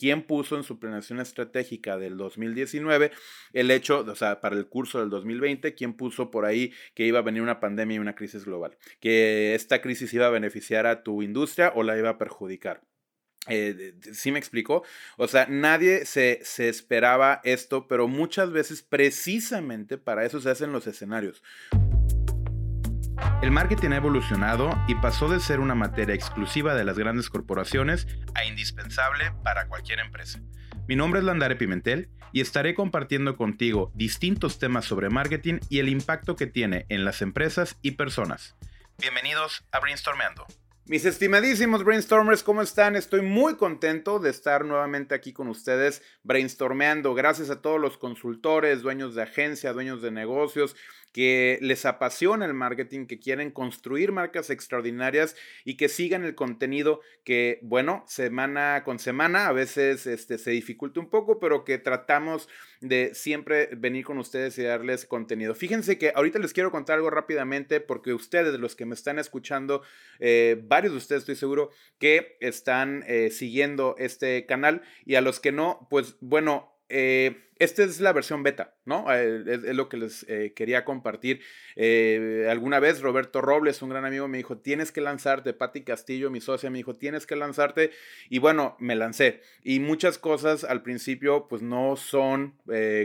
quién 0.00 0.22
puso 0.22 0.56
en 0.56 0.62
su 0.62 0.78
planeación 0.78 1.20
estratégica 1.20 1.98
del 1.98 2.16
2019 2.16 3.12
el 3.52 3.70
hecho, 3.70 4.00
o 4.00 4.14
sea, 4.14 4.40
para 4.40 4.56
el 4.56 4.66
curso 4.66 4.98
del 4.98 5.10
2020, 5.10 5.74
quién 5.74 5.92
puso 5.92 6.30
por 6.30 6.46
ahí 6.46 6.72
que 6.94 7.04
iba 7.04 7.18
a 7.18 7.22
venir 7.22 7.42
una 7.42 7.60
pandemia 7.60 7.96
y 7.96 7.98
una 7.98 8.14
crisis 8.14 8.46
global, 8.46 8.78
que 8.98 9.54
esta 9.54 9.82
crisis 9.82 10.14
iba 10.14 10.26
a 10.26 10.30
beneficiar 10.30 10.86
a 10.86 11.02
tu 11.02 11.22
industria 11.22 11.72
o 11.74 11.82
la 11.82 11.98
iba 11.98 12.08
a 12.08 12.18
perjudicar. 12.18 12.82
Eh, 13.46 13.94
¿Sí 14.12 14.32
me 14.32 14.38
explico? 14.38 14.84
O 15.18 15.28
sea, 15.28 15.46
nadie 15.46 16.06
se, 16.06 16.40
se, 16.44 16.68
esperaba 16.70 17.40
esto, 17.44 17.86
pero 17.86 18.08
muchas 18.08 18.52
veces 18.52 18.82
precisamente 18.82 19.98
para 19.98 20.24
eso 20.24 20.40
se 20.40 20.50
hacen 20.50 20.72
los 20.72 20.86
escenarios. 20.86 21.42
El 23.42 23.50
marketing 23.50 23.90
ha 23.90 23.96
evolucionado 23.96 24.70
y 24.86 24.94
pasó 24.94 25.28
de 25.28 25.40
ser 25.40 25.60
una 25.60 25.74
materia 25.74 26.14
exclusiva 26.14 26.74
de 26.74 26.84
las 26.84 26.98
grandes 26.98 27.30
corporaciones 27.30 28.06
a 28.34 28.44
indispensable 28.44 29.32
para 29.42 29.66
cualquier 29.66 30.00
empresa. 30.00 30.40
Mi 30.86 30.96
nombre 30.96 31.20
es 31.20 31.24
Landare 31.24 31.56
Pimentel 31.56 32.10
y 32.32 32.40
estaré 32.40 32.74
compartiendo 32.74 33.36
contigo 33.36 33.92
distintos 33.94 34.58
temas 34.58 34.84
sobre 34.84 35.08
marketing 35.08 35.60
y 35.68 35.78
el 35.78 35.88
impacto 35.88 36.36
que 36.36 36.46
tiene 36.46 36.86
en 36.88 37.04
las 37.04 37.22
empresas 37.22 37.78
y 37.82 37.92
personas. 37.92 38.56
Bienvenidos 38.98 39.64
a 39.72 39.80
Brainstormeando. 39.80 40.46
Mis 40.90 41.04
estimadísimos 41.04 41.84
brainstormers, 41.84 42.42
¿cómo 42.42 42.62
están? 42.62 42.96
Estoy 42.96 43.22
muy 43.22 43.54
contento 43.54 44.18
de 44.18 44.28
estar 44.28 44.64
nuevamente 44.64 45.14
aquí 45.14 45.32
con 45.32 45.46
ustedes 45.46 46.02
brainstormeando. 46.24 47.14
Gracias 47.14 47.48
a 47.48 47.62
todos 47.62 47.80
los 47.80 47.96
consultores, 47.96 48.82
dueños 48.82 49.14
de 49.14 49.22
agencia, 49.22 49.72
dueños 49.72 50.02
de 50.02 50.10
negocios 50.10 50.74
que 51.12 51.58
les 51.60 51.84
apasiona 51.86 52.44
el 52.46 52.54
marketing, 52.54 53.06
que 53.06 53.18
quieren 53.18 53.50
construir 53.50 54.12
marcas 54.12 54.50
extraordinarias 54.50 55.36
y 55.64 55.76
que 55.76 55.88
sigan 55.88 56.24
el 56.24 56.34
contenido 56.34 57.00
que, 57.24 57.58
bueno, 57.62 58.04
semana 58.06 58.82
con 58.84 58.98
semana 58.98 59.48
a 59.48 59.52
veces 59.52 60.06
este, 60.06 60.38
se 60.38 60.50
dificulta 60.50 61.00
un 61.00 61.10
poco, 61.10 61.40
pero 61.40 61.64
que 61.64 61.78
tratamos 61.78 62.48
de 62.80 63.14
siempre 63.14 63.68
venir 63.76 64.04
con 64.04 64.18
ustedes 64.18 64.58
y 64.58 64.62
darles 64.62 65.06
contenido. 65.06 65.54
Fíjense 65.54 65.98
que 65.98 66.12
ahorita 66.14 66.38
les 66.38 66.52
quiero 66.52 66.70
contar 66.70 66.96
algo 66.96 67.10
rápidamente 67.10 67.80
porque 67.80 68.14
ustedes, 68.14 68.58
los 68.58 68.76
que 68.76 68.86
me 68.86 68.94
están 68.94 69.18
escuchando, 69.18 69.82
eh, 70.18 70.60
varios 70.64 70.92
de 70.92 70.98
ustedes 70.98 71.22
estoy 71.22 71.36
seguro 71.36 71.70
que 71.98 72.36
están 72.40 73.04
eh, 73.06 73.30
siguiendo 73.30 73.96
este 73.98 74.46
canal 74.46 74.82
y 75.04 75.16
a 75.16 75.20
los 75.20 75.40
que 75.40 75.52
no, 75.52 75.86
pues 75.90 76.16
bueno, 76.20 76.72
eh, 76.88 77.49
esta 77.60 77.84
es 77.84 78.00
la 78.00 78.14
versión 78.14 78.42
beta, 78.42 78.74
¿no? 78.86 79.12
Eh, 79.12 79.44
es, 79.46 79.76
lo 79.76 79.90
que 79.90 79.98
les 79.98 80.24
eh, 80.30 80.54
quería 80.56 80.82
compartir. 80.86 81.42
Eh, 81.76 82.48
alguna 82.50 82.80
vez 82.80 83.02
Roberto 83.02 83.42
Robles, 83.42 83.82
un 83.82 83.90
gran 83.90 84.06
amigo, 84.06 84.28
me 84.28 84.38
dijo, 84.38 84.56
tienes 84.56 84.92
que 84.92 85.02
lanzarte. 85.02 85.52
Patti 85.52 85.82
Castillo, 85.82 86.30
mi 86.30 86.40
socia, 86.40 86.70
me 86.70 86.78
dijo, 86.78 86.96
tienes 86.96 87.26
que 87.26 87.36
lanzarte. 87.36 87.90
Y 88.30 88.38
bueno, 88.38 88.76
me 88.78 88.96
lancé. 88.96 89.42
Y 89.62 89.78
muchas 89.78 90.16
cosas 90.16 90.64
al 90.64 90.82
principio, 90.82 91.48
pues 91.48 91.60
no 91.60 91.96
son 91.96 92.54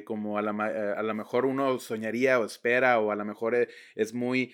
como 0.06 0.38
a 0.38 0.42
la, 0.42 0.52
a 0.98 1.04
lo 1.04 1.14
mejor 1.14 1.46
uno 1.46 1.78
soñaría 1.80 2.40
o 2.40 2.46
espera, 2.46 3.00
o 3.00 3.12
a 3.12 3.16
lo 3.16 3.26
mejor 3.26 3.68
es 3.96 4.14
muy 4.14 4.54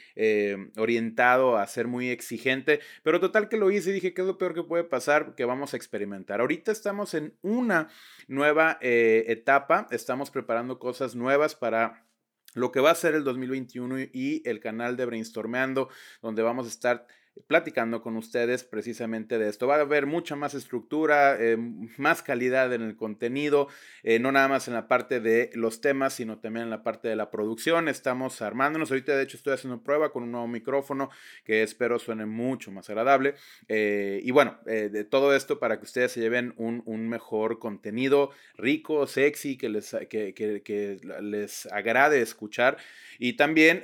orientado 0.77 1.57
a 1.57 1.67
ser 1.67 1.85
muy 1.85 2.09
exigente. 2.09 2.79
Pero 3.03 3.19
total 3.19 3.49
que 3.49 3.57
lo 3.57 3.69
hice 3.69 3.91
y 3.91 3.93
dije, 3.93 4.15
¿qué 4.15 4.21
es 4.21 4.27
lo 4.27 4.39
peor 4.39 4.55
que 4.55 4.63
puede 4.63 4.83
pasar? 4.83 5.35
Que 5.35 5.45
vamos 5.45 5.75
a 5.75 5.77
experimentar. 5.77 6.41
Ahorita 6.41 6.71
estamos 6.71 7.13
en 7.13 7.35
una 7.43 7.89
nueva 8.27 8.79
etapa 8.81 9.89
estamos 9.91 10.31
preparando 10.31 10.79
cosas 10.79 11.15
nuevas 11.15 11.55
para 11.55 12.05
lo 12.53 12.71
que 12.71 12.79
va 12.79 12.91
a 12.91 12.95
ser 12.95 13.15
el 13.15 13.23
2021 13.23 13.99
y 14.13 14.41
el 14.45 14.59
canal 14.59 14.97
de 14.97 15.05
Brainstormeando, 15.05 15.89
donde 16.21 16.41
vamos 16.41 16.65
a 16.65 16.69
estar 16.69 17.07
platicando 17.47 18.01
con 18.01 18.17
ustedes 18.17 18.63
precisamente 18.63 19.37
de 19.37 19.49
esto. 19.49 19.67
Va 19.67 19.75
a 19.75 19.81
haber 19.81 20.05
mucha 20.05 20.35
más 20.35 20.53
estructura, 20.53 21.37
eh, 21.39 21.57
más 21.97 22.21
calidad 22.21 22.73
en 22.73 22.81
el 22.81 22.95
contenido, 22.95 23.67
eh, 24.03 24.19
no 24.19 24.31
nada 24.31 24.47
más 24.47 24.67
en 24.67 24.73
la 24.73 24.87
parte 24.87 25.19
de 25.19 25.49
los 25.53 25.81
temas, 25.81 26.13
sino 26.13 26.39
también 26.39 26.65
en 26.65 26.69
la 26.69 26.83
parte 26.83 27.07
de 27.07 27.15
la 27.15 27.31
producción. 27.31 27.87
Estamos 27.87 28.41
armándonos. 28.41 28.91
Ahorita, 28.91 29.15
de 29.15 29.23
hecho, 29.23 29.37
estoy 29.37 29.53
haciendo 29.53 29.81
prueba 29.81 30.11
con 30.11 30.23
un 30.23 30.31
nuevo 30.31 30.47
micrófono 30.47 31.09
que 31.43 31.63
espero 31.63 31.99
suene 31.99 32.25
mucho 32.25 32.71
más 32.71 32.89
agradable. 32.89 33.35
Eh, 33.67 34.19
y 34.23 34.31
bueno, 34.31 34.59
de 34.65 35.03
todo 35.05 35.35
esto 35.35 35.59
para 35.59 35.77
que 35.77 35.85
ustedes 35.85 36.11
se 36.11 36.19
lleven 36.19 36.53
un, 36.57 36.81
mejor 37.09 37.59
contenido 37.59 38.31
rico, 38.55 39.07
sexy, 39.07 39.57
que 39.57 39.69
les, 39.69 39.95
que, 40.09 40.33
que 40.33 40.99
les 41.21 41.65
agrade 41.67 42.21
escuchar. 42.21 42.77
Y 43.19 43.33
también, 43.33 43.81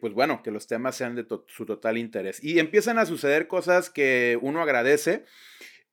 pues 0.00 0.12
bueno, 0.12 0.42
que 0.42 0.50
los 0.50 0.66
temas 0.66 0.96
sean 0.96 1.14
de 1.14 1.26
su 1.46 1.66
total 1.66 1.98
interés. 1.98 2.42
Y 2.42 2.58
empiezan 2.76 2.98
a 2.98 3.06
suceder 3.06 3.48
cosas 3.48 3.88
que 3.88 4.38
uno 4.42 4.60
agradece 4.60 5.24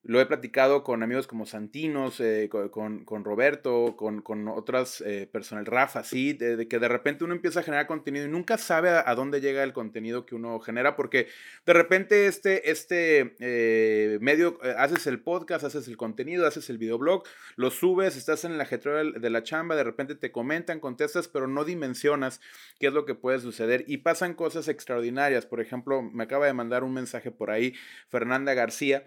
lo 0.06 0.20
he 0.20 0.26
platicado 0.26 0.84
con 0.84 1.02
amigos 1.02 1.28
como 1.28 1.46
Santinos, 1.46 2.20
eh, 2.20 2.50
con, 2.50 3.06
con, 3.06 3.24
Roberto, 3.24 3.96
con, 3.96 4.22
con 4.22 4.50
otras 4.50 5.00
eh, 5.00 5.30
personas, 5.32 5.66
Rafa, 5.66 6.04
sí, 6.04 6.34
de, 6.34 6.68
que 6.68 6.78
de 6.78 6.90
repente 6.90 7.24
uno 7.24 7.34
empieza 7.34 7.62
a 7.62 7.64
generar 7.64 7.88
contenido 7.88 8.26
y 8.26 8.30
nunca 8.30 8.58
sabe 8.58 8.90
a, 8.90 9.16
dónde 9.16 9.40
llega 9.40 9.64
el 9.64 9.72
contenido 9.72 10.26
que 10.26 10.36
uno 10.36 10.60
genera, 10.60 10.98
porque 10.98 11.28
de 11.66 11.74
repente 11.74 12.28
este, 12.28 12.70
este 12.70 13.38
eh, 13.40 14.18
medio, 14.20 14.60
haces 14.78 15.08
el 15.08 15.22
podcast, 15.22 15.64
haces 15.64 15.88
el 15.88 15.96
contenido, 15.96 16.46
haces 16.46 16.70
el 16.70 16.78
videoblog, 16.78 17.24
lo 17.56 17.72
subes, 17.72 18.18
estás 18.18 18.44
en 18.44 18.58
la 18.58 18.64
ajetreo 18.64 19.12
de 19.12 19.30
la 19.30 19.44
chamba, 19.44 19.78
de 19.78 19.86
repente 19.86 20.16
te 20.16 20.34
comentan, 20.34 20.82
contestas, 20.82 21.30
pero 21.30 21.48
no 21.48 21.64
dimensionas 21.64 22.42
qué 22.78 22.88
es 22.88 22.94
lo 22.94 23.06
que 23.06 23.16
puede 23.16 23.40
suceder 23.40 23.86
y 23.88 23.98
pasan 23.98 24.34
cosas 24.34 24.68
extraordinarias. 24.68 25.46
Por 25.46 25.62
ejemplo, 25.62 26.02
me 26.02 26.26
acaba 26.26 26.46
de 26.46 26.54
mandar 26.54 26.84
un 26.84 26.94
mensaje 26.94 27.32
por 27.32 27.52
ahí 27.52 27.74
Fernanda 28.10 28.54
García 28.54 29.06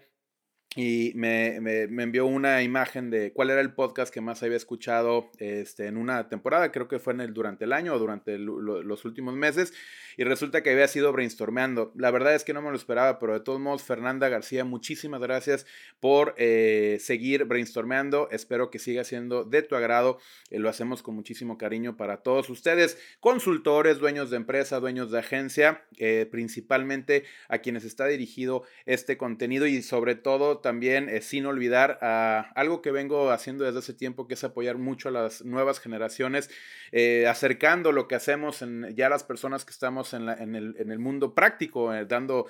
y 0.77 1.11
me, 1.15 1.59
me, 1.59 1.87
me, 1.87 2.03
envió 2.03 2.27
una 2.27 2.61
imagen 2.61 3.09
de 3.09 3.33
cuál 3.33 3.49
era 3.49 3.61
el 3.61 3.73
podcast 3.73 4.13
que 4.13 4.21
más 4.21 4.43
había 4.43 4.57
escuchado 4.57 5.31
este, 5.39 5.87
en 5.87 5.97
una 5.97 6.29
temporada, 6.29 6.71
creo 6.71 6.87
que 6.87 6.99
fue 6.99 7.13
en 7.13 7.21
el, 7.21 7.33
durante 7.33 7.65
el 7.65 7.73
año 7.73 7.95
o 7.95 7.99
durante 7.99 8.37
los 8.37 9.03
últimos 9.03 9.33
meses, 9.33 9.73
y 10.17 10.23
resulta 10.23 10.61
que 10.61 10.71
había 10.71 10.87
sido 10.87 11.11
brainstormeando. 11.11 11.91
La 11.95 12.11
verdad 12.11 12.35
es 12.35 12.43
que 12.43 12.53
no 12.53 12.61
me 12.61 12.69
lo 12.69 12.75
esperaba, 12.75 13.17
pero 13.17 13.33
de 13.33 13.39
todos 13.39 13.59
modos, 13.59 13.83
Fernanda 13.83 14.29
García, 14.29 14.65
muchísimas 14.65 15.19
gracias 15.19 15.65
por 15.99 16.35
eh, 16.37 16.97
seguir 16.99 17.45
brainstormeando. 17.45 18.29
Espero 18.31 18.69
que 18.69 18.77
siga 18.77 19.03
siendo 19.03 19.43
de 19.43 19.63
tu 19.63 19.75
agrado. 19.75 20.19
Eh, 20.51 20.59
lo 20.59 20.69
hacemos 20.69 21.01
con 21.01 21.15
muchísimo 21.15 21.57
cariño 21.57 21.97
para 21.97 22.17
todos 22.17 22.49
ustedes, 22.49 22.99
consultores, 23.19 23.97
dueños 23.97 24.29
de 24.29 24.37
empresa, 24.37 24.79
dueños 24.79 25.11
de 25.11 25.19
agencia, 25.19 25.85
eh, 25.97 26.27
principalmente 26.29 27.23
a 27.47 27.59
quienes 27.59 27.83
está 27.83 28.05
dirigido 28.07 28.63
este 28.85 29.17
contenido 29.17 29.65
y 29.67 29.81
sobre 29.81 30.15
todo 30.15 30.59
también, 30.67 31.07
eh, 31.07 31.21
sin 31.21 31.45
olvidar, 31.45 31.97
a 32.01 32.51
algo 32.53 32.81
que 32.81 32.91
vengo 32.91 33.31
haciendo 33.31 33.63
desde 33.63 33.79
hace 33.79 33.93
tiempo, 33.93 34.27
que 34.27 34.33
es 34.33 34.43
apoyar 34.43 34.77
mucho 34.77 35.07
a 35.07 35.13
las 35.13 35.45
nuevas 35.45 35.79
generaciones, 35.79 36.49
eh, 36.91 37.25
acercando 37.25 37.93
lo 37.93 38.09
que 38.09 38.15
hacemos 38.15 38.61
en 38.61 38.93
ya 38.93 39.07
las 39.07 39.23
personas 39.23 39.63
que 39.63 39.71
estamos 39.71 40.13
en, 40.13 40.27
el, 40.27 40.99
mundo 40.99 41.33
práctico, 41.33 41.93
eh, 41.93 42.03
dando, 42.05 42.47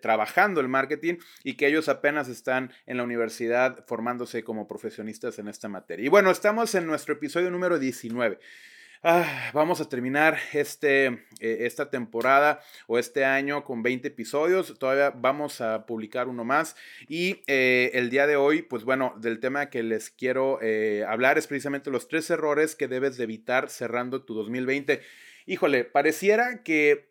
trabajando 0.00 0.62
el 0.62 0.68
marketing 0.68 1.16
y 1.44 1.58
que 1.58 1.66
ellos 1.66 1.90
apenas 1.90 2.30
están 2.30 2.72
en 2.86 2.96
la 2.96 3.02
universidad 3.02 3.84
formándose 3.86 4.42
como 4.42 4.66
profesionistas 4.66 5.38
en 5.38 5.48
esta 5.48 5.68
materia. 5.68 6.06
Y 6.06 6.08
bueno, 6.08 6.30
estamos 6.30 6.74
en 6.74 6.86
nuestro 6.86 7.12
episodio 7.12 7.50
número 7.50 7.78
19. 7.78 8.38
Ah, 9.04 9.52
vamos 9.54 9.80
a 9.80 9.88
terminar 9.88 10.38
este, 10.52 11.06
eh, 11.06 11.58
esta 11.60 11.88
temporada 11.88 12.60
o 12.88 12.98
este 12.98 13.24
año 13.24 13.62
con 13.62 13.80
20 13.80 14.08
episodios. 14.08 14.76
Todavía 14.76 15.10
vamos 15.10 15.60
a 15.60 15.86
publicar 15.86 16.26
uno 16.26 16.44
más. 16.44 16.74
Y 17.08 17.42
eh, 17.46 17.92
el 17.94 18.10
día 18.10 18.26
de 18.26 18.34
hoy, 18.34 18.62
pues 18.62 18.82
bueno, 18.82 19.14
del 19.18 19.38
tema 19.38 19.70
que 19.70 19.84
les 19.84 20.10
quiero 20.10 20.58
eh, 20.62 21.04
hablar 21.06 21.38
es 21.38 21.46
precisamente 21.46 21.92
los 21.92 22.08
tres 22.08 22.28
errores 22.30 22.74
que 22.74 22.88
debes 22.88 23.16
de 23.16 23.24
evitar 23.24 23.70
cerrando 23.70 24.24
tu 24.24 24.34
2020. 24.34 25.00
Híjole, 25.46 25.84
pareciera 25.84 26.64
que 26.64 27.07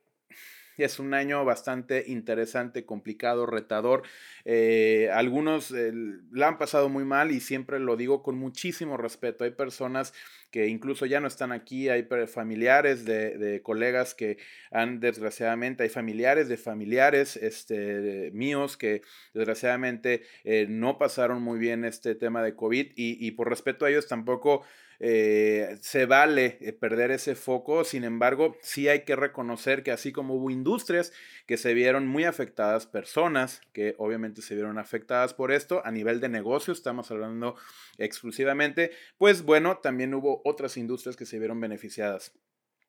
es 0.84 1.00
un 1.00 1.14
año 1.14 1.44
bastante 1.46 2.06
interesante, 2.08 2.86
complicado, 2.86 3.46
retador. 3.46 4.04
Eh, 4.46 5.10
algunos 5.14 5.72
eh, 5.72 5.92
la 6.32 6.48
han 6.48 6.58
pasado 6.58 6.90
muy 6.90 7.04
mal 7.04 7.32
y 7.32 7.40
siempre 7.40 7.80
lo 7.80 7.98
digo 7.98 8.24
con 8.24 8.38
muchísimo 8.38 8.98
respeto. 8.98 9.44
Hay 9.44 9.52
personas 9.52 10.14
que 10.52 10.68
incluso 10.68 11.06
ya 11.06 11.20
no 11.20 11.28
están 11.28 11.52
aquí, 11.52 11.90
hay 11.90 12.08
familiares 12.28 13.06
de, 13.06 13.62
colegas 13.64 14.16
que 14.16 14.38
han 14.72 15.00
desgraciadamente, 15.00 15.84
hay 15.84 15.90
familiares 15.90 16.48
de 16.48 16.58
familiares 16.58 17.36
este, 17.36 18.32
míos 18.34 18.78
que 18.78 19.02
desgraciadamente 19.34 20.24
eh, 20.44 20.66
no 20.70 20.98
pasaron 20.98 21.42
muy 21.42 21.60
bien 21.60 21.84
este 21.84 22.16
tema 22.16 22.42
de 22.42 22.56
COVID 22.56 22.92
y, 22.96 23.26
y 23.26 23.32
por 23.32 23.50
respeto 23.50 23.86
a 23.86 23.90
ellos 23.90 24.08
tampoco 24.08 24.64
eh, 25.00 25.78
se 25.82 26.06
vale 26.06 26.58
eh, 26.62 26.74
perder 26.74 27.12
ese 27.12 27.36
foco, 27.36 27.84
sin 27.84 28.04
embargo, 28.04 28.58
sí 28.62 28.88
hay 28.88 29.06
que 29.06 29.16
reconocer 29.16 29.84
que 29.84 29.92
así 29.92 30.12
como 30.12 30.36
hubo 30.36 30.50
industrias 30.50 31.14
que 31.46 31.58
se 31.58 31.74
vieron 31.74 32.08
muy 32.08 32.24
afectadas, 32.24 32.88
personas 32.88 33.62
que 33.74 33.96
obviamente 33.98 34.42
se 34.42 34.56
vieron 34.56 34.80
afectadas 34.80 35.34
por 35.34 35.52
esto, 35.52 35.82
a 35.86 35.92
nivel 35.92 36.20
de 36.20 36.30
negocio 36.30 36.74
estamos 36.74 37.12
hablando 37.12 37.56
exclusivamente, 37.98 38.92
pues 39.18 39.44
bueno, 39.44 39.78
también 39.78 40.14
hubo 40.14 40.42
otras 40.46 40.78
industrias 40.78 41.16
que 41.16 41.26
se 41.26 41.40
vieron 41.40 41.60
beneficiadas. 41.60 42.34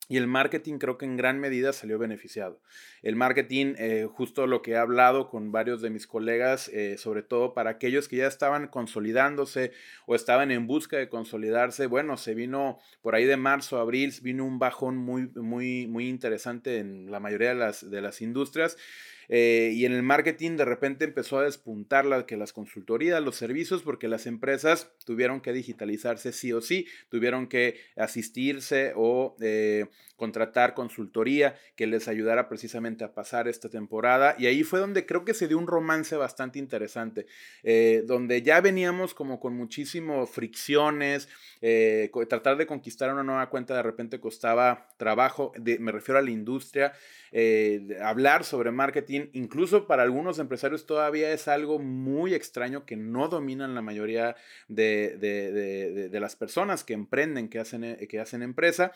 Y 0.09 0.17
el 0.17 0.27
marketing 0.27 0.79
creo 0.79 0.97
que 0.97 1.05
en 1.05 1.17
gran 1.17 1.39
medida 1.39 1.73
salió 1.73 1.99
beneficiado. 1.99 2.61
El 3.03 3.15
marketing, 3.15 3.75
eh, 3.79 4.09
justo 4.11 4.47
lo 4.47 4.63
que 4.63 4.73
he 4.73 4.77
hablado 4.77 5.29
con 5.29 5.53
varios 5.53 5.83
de 5.83 5.91
mis 5.91 6.07
colegas, 6.07 6.69
eh, 6.69 6.97
sobre 6.97 7.23
todo 7.23 7.53
para 7.53 7.71
aquellos 7.71 8.09
que 8.09 8.17
ya 8.17 8.27
estaban 8.27 8.69
consolidándose 8.69 9.73
o 10.07 10.15
estaban 10.15 10.51
en 10.51 10.67
busca 10.67 10.97
de 10.97 11.11
consolidarse, 11.11 11.87
bueno, 11.87 12.17
se 12.17 12.35
vino 12.35 12.79
por 13.03 13.15
ahí 13.15 13.27
de 13.27 13.37
marzo 13.37 13.79
abril, 13.79 14.13
vino 14.23 14.47
un 14.47 14.59
bajón 14.59 14.97
muy, 14.97 15.29
muy, 15.35 15.87
muy 15.87 16.09
interesante 16.09 16.79
en 16.79 17.11
la 17.11 17.21
mayoría 17.21 17.51
de 17.51 17.57
las, 17.57 17.89
de 17.91 18.01
las 18.01 18.23
industrias. 18.23 18.79
Eh, 19.29 19.73
y 19.75 19.85
en 19.85 19.93
el 19.93 20.03
marketing 20.03 20.57
de 20.57 20.65
repente 20.65 21.05
empezó 21.05 21.39
a 21.39 21.45
despuntar 21.45 22.07
la, 22.07 22.25
que 22.27 22.37
las 22.37 22.53
consultorías, 22.53 23.23
los 23.23 23.37
servicios, 23.37 23.83
porque 23.83 24.09
las 24.09 24.27
empresas 24.27 24.91
tuvieron 25.05 25.41
que 25.41 25.53
digitalizarse 25.53 26.33
sí 26.33 26.53
o 26.53 26.61
sí, 26.61 26.87
tuvieron 27.09 27.47
que 27.47 27.79
asistirse 27.97 28.93
o 28.97 29.37
eh, 29.41 29.87
contratar 30.17 30.75
consultoría 30.75 31.57
que 31.77 31.87
les 31.87 32.09
ayudara 32.09 32.49
precisamente 32.49 33.05
a 33.05 33.13
pasar 33.13 33.49
esta 33.49 33.69
temporada. 33.69 34.35
Y 34.39 34.47
ahí 34.47 34.65
fue 34.65 34.81
donde 34.81 35.07
creo 35.07 35.25
que 35.25 35.35
se 35.35 35.47
dio 35.47 35.59
un 35.59 35.67
romance 35.67 36.17
bastante 36.17 36.59
interesante, 36.59 37.27
eh, 37.63 38.03
donde 38.07 38.43
ya 38.43 38.61
veníamos 38.61 39.15
como 39.15 39.39
con 39.39 39.55
muchísimas 39.55 40.31
fricciones, 40.31 41.29
tratar 42.29 42.57
de 42.57 42.67
conquistar 42.67 43.13
una 43.13 43.23
nueva 43.23 43.49
cuenta 43.51 43.75
de 43.75 43.83
repente 43.83 44.21
costaba 44.21 44.89
trabajo, 44.97 45.53
me 45.79 45.93
refiero 45.93 46.19
a 46.19 46.23
la 46.23 46.31
industria, 46.31 46.93
hablar 48.01 48.45
sobre 48.45 48.71
marketing 48.71 49.18
incluso 49.33 49.87
para 49.87 50.03
algunos 50.03 50.39
empresarios 50.39 50.87
todavía 50.87 51.33
es 51.33 51.49
algo 51.49 51.79
muy 51.79 52.35
extraño 52.35 52.85
que 52.87 52.97
no 52.97 53.29
dominan 53.29 53.75
la 53.75 53.83
mayoría 53.83 54.37
de, 54.69 56.09
las 56.13 56.37
personas 56.37 56.85
que 56.85 56.95
emprenden, 56.95 57.49
que 57.49 57.59
hacen, 57.59 57.85
eh, 57.85 58.07
que 58.09 58.21
hacen 58.21 58.43
empresa. 58.43 58.93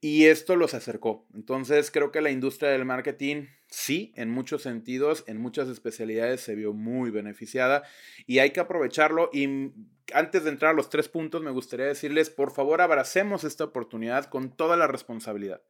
Y 0.00 0.26
esto 0.26 0.56
los 0.56 0.74
acercó. 0.74 1.26
Entonces 1.34 1.90
creo 1.90 2.10
que 2.10 2.20
la 2.20 2.30
industria 2.30 2.70
del 2.70 2.84
marketing, 2.84 3.46
sí, 3.68 4.12
en 4.16 4.30
muchos 4.30 4.62
sentidos, 4.62 5.24
en 5.26 5.38
muchas 5.38 5.68
especialidades 5.68 6.40
se 6.40 6.54
vio 6.54 6.72
muy 6.72 7.10
beneficiada 7.10 7.82
y 8.26 8.38
hay 8.38 8.50
que 8.50 8.60
aprovecharlo. 8.60 9.30
Y 9.32 9.72
antes 10.12 10.44
de 10.44 10.50
entrar 10.50 10.72
a 10.72 10.74
los 10.74 10.90
tres 10.90 11.08
puntos, 11.08 11.42
me 11.42 11.50
gustaría 11.50 11.86
decirles, 11.86 12.30
por 12.30 12.52
favor, 12.52 12.80
abracemos 12.80 13.44
esta 13.44 13.64
oportunidad 13.64 14.26
con 14.26 14.54
toda 14.54 14.76
la 14.76 14.86
responsabilidad. 14.86 15.62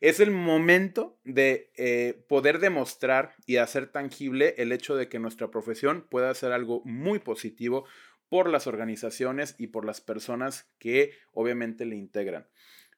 Es 0.00 0.20
el 0.20 0.30
momento 0.30 1.18
de 1.24 1.70
eh, 1.76 2.22
poder 2.28 2.58
demostrar 2.58 3.34
y 3.46 3.56
hacer 3.56 3.86
tangible 3.86 4.54
el 4.58 4.72
hecho 4.72 4.96
de 4.96 5.08
que 5.08 5.18
nuestra 5.18 5.50
profesión 5.50 6.06
pueda 6.08 6.32
ser 6.34 6.52
algo 6.52 6.82
muy 6.84 7.18
positivo 7.18 7.86
por 8.28 8.48
las 8.48 8.66
organizaciones 8.66 9.54
y 9.58 9.68
por 9.68 9.84
las 9.84 10.00
personas 10.00 10.68
que 10.78 11.12
obviamente 11.32 11.84
le 11.84 11.96
integran. 11.96 12.46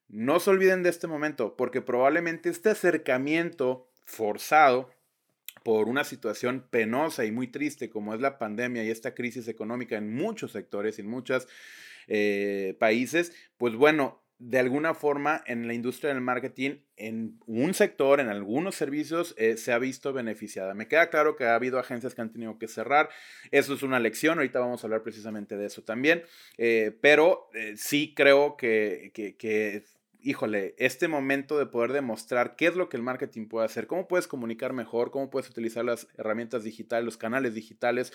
No 0.09 0.41
se 0.41 0.51
olviden 0.51 0.83
de 0.83 0.89
este 0.89 1.07
momento, 1.07 1.55
porque 1.57 1.83
probablemente 1.83 2.49
este 2.49 2.71
acercamiento 2.71 3.91
forzado 4.07 4.91
por 5.63 5.89
una 5.89 6.05
situación 6.05 6.67
penosa 6.71 7.27
y 7.27 7.33
muy 7.33 7.49
triste 7.49 7.91
como 7.91 8.15
es 8.15 8.21
la 8.21 8.39
pandemia 8.39 8.85
y 8.85 8.91
esta 8.91 9.15
crisis 9.15 9.49
económica 9.49 9.97
en 9.97 10.15
muchos 10.15 10.53
sectores, 10.53 10.99
en 10.99 11.09
muchos 11.09 11.47
eh, 12.07 12.75
países, 12.81 13.35
pues 13.59 13.75
bueno, 13.75 14.23
de 14.39 14.59
alguna 14.59 14.95
forma 14.95 15.43
en 15.47 15.67
la 15.67 15.75
industria 15.75 16.13
del 16.13 16.21
marketing, 16.21 16.77
en 16.97 17.41
un 17.47 17.75
sector, 17.75 18.21
en 18.21 18.29
algunos 18.29 18.77
servicios, 18.77 19.35
eh, 19.37 19.57
se 19.57 19.73
ha 19.73 19.79
visto 19.79 20.13
beneficiada. 20.13 20.75
Me 20.75 20.87
queda 20.87 21.11
claro 21.11 21.35
que 21.35 21.45
ha 21.45 21.55
habido 21.55 21.79
agencias 21.79 22.15
que 22.15 22.21
han 22.21 22.33
tenido 22.33 22.59
que 22.59 22.69
cerrar. 22.69 23.09
Eso 23.51 23.75
es 23.75 23.83
una 23.83 23.99
lección. 23.99 24.39
Ahorita 24.39 24.61
vamos 24.61 24.83
a 24.83 24.87
hablar 24.87 25.03
precisamente 25.03 25.57
de 25.57 25.67
eso 25.67 25.83
también. 25.83 26.23
Eh, 26.57 26.97
pero 27.01 27.51
sí 27.77 28.15
creo 28.15 28.57
que, 28.57 29.11
que, 29.13 29.37
que 29.37 29.85
híjole, 30.21 30.75
este 30.79 31.09
momento 31.09 31.59
de 31.59 31.67
poder 31.67 31.93
demostrar 31.93 32.57
qué 32.57 32.67
es 32.67 32.77
lo 32.77 32.89
que 32.89 32.97
el 32.97 33.03
marketing 33.03 33.47
puede 33.47 33.67
hacer, 33.67 33.87
cómo 33.87 34.09
puedes 34.09 34.27
comunicar 34.27 34.73
mejor, 34.73 35.11
cómo 35.11 35.31
puedes 35.31 35.49
utilizar 35.49 35.85
las 35.85 36.09
herramientas 36.17 36.65
digitales, 36.65 37.05
los 37.05 37.17
canales 37.17 37.55
digitales, 37.55 38.13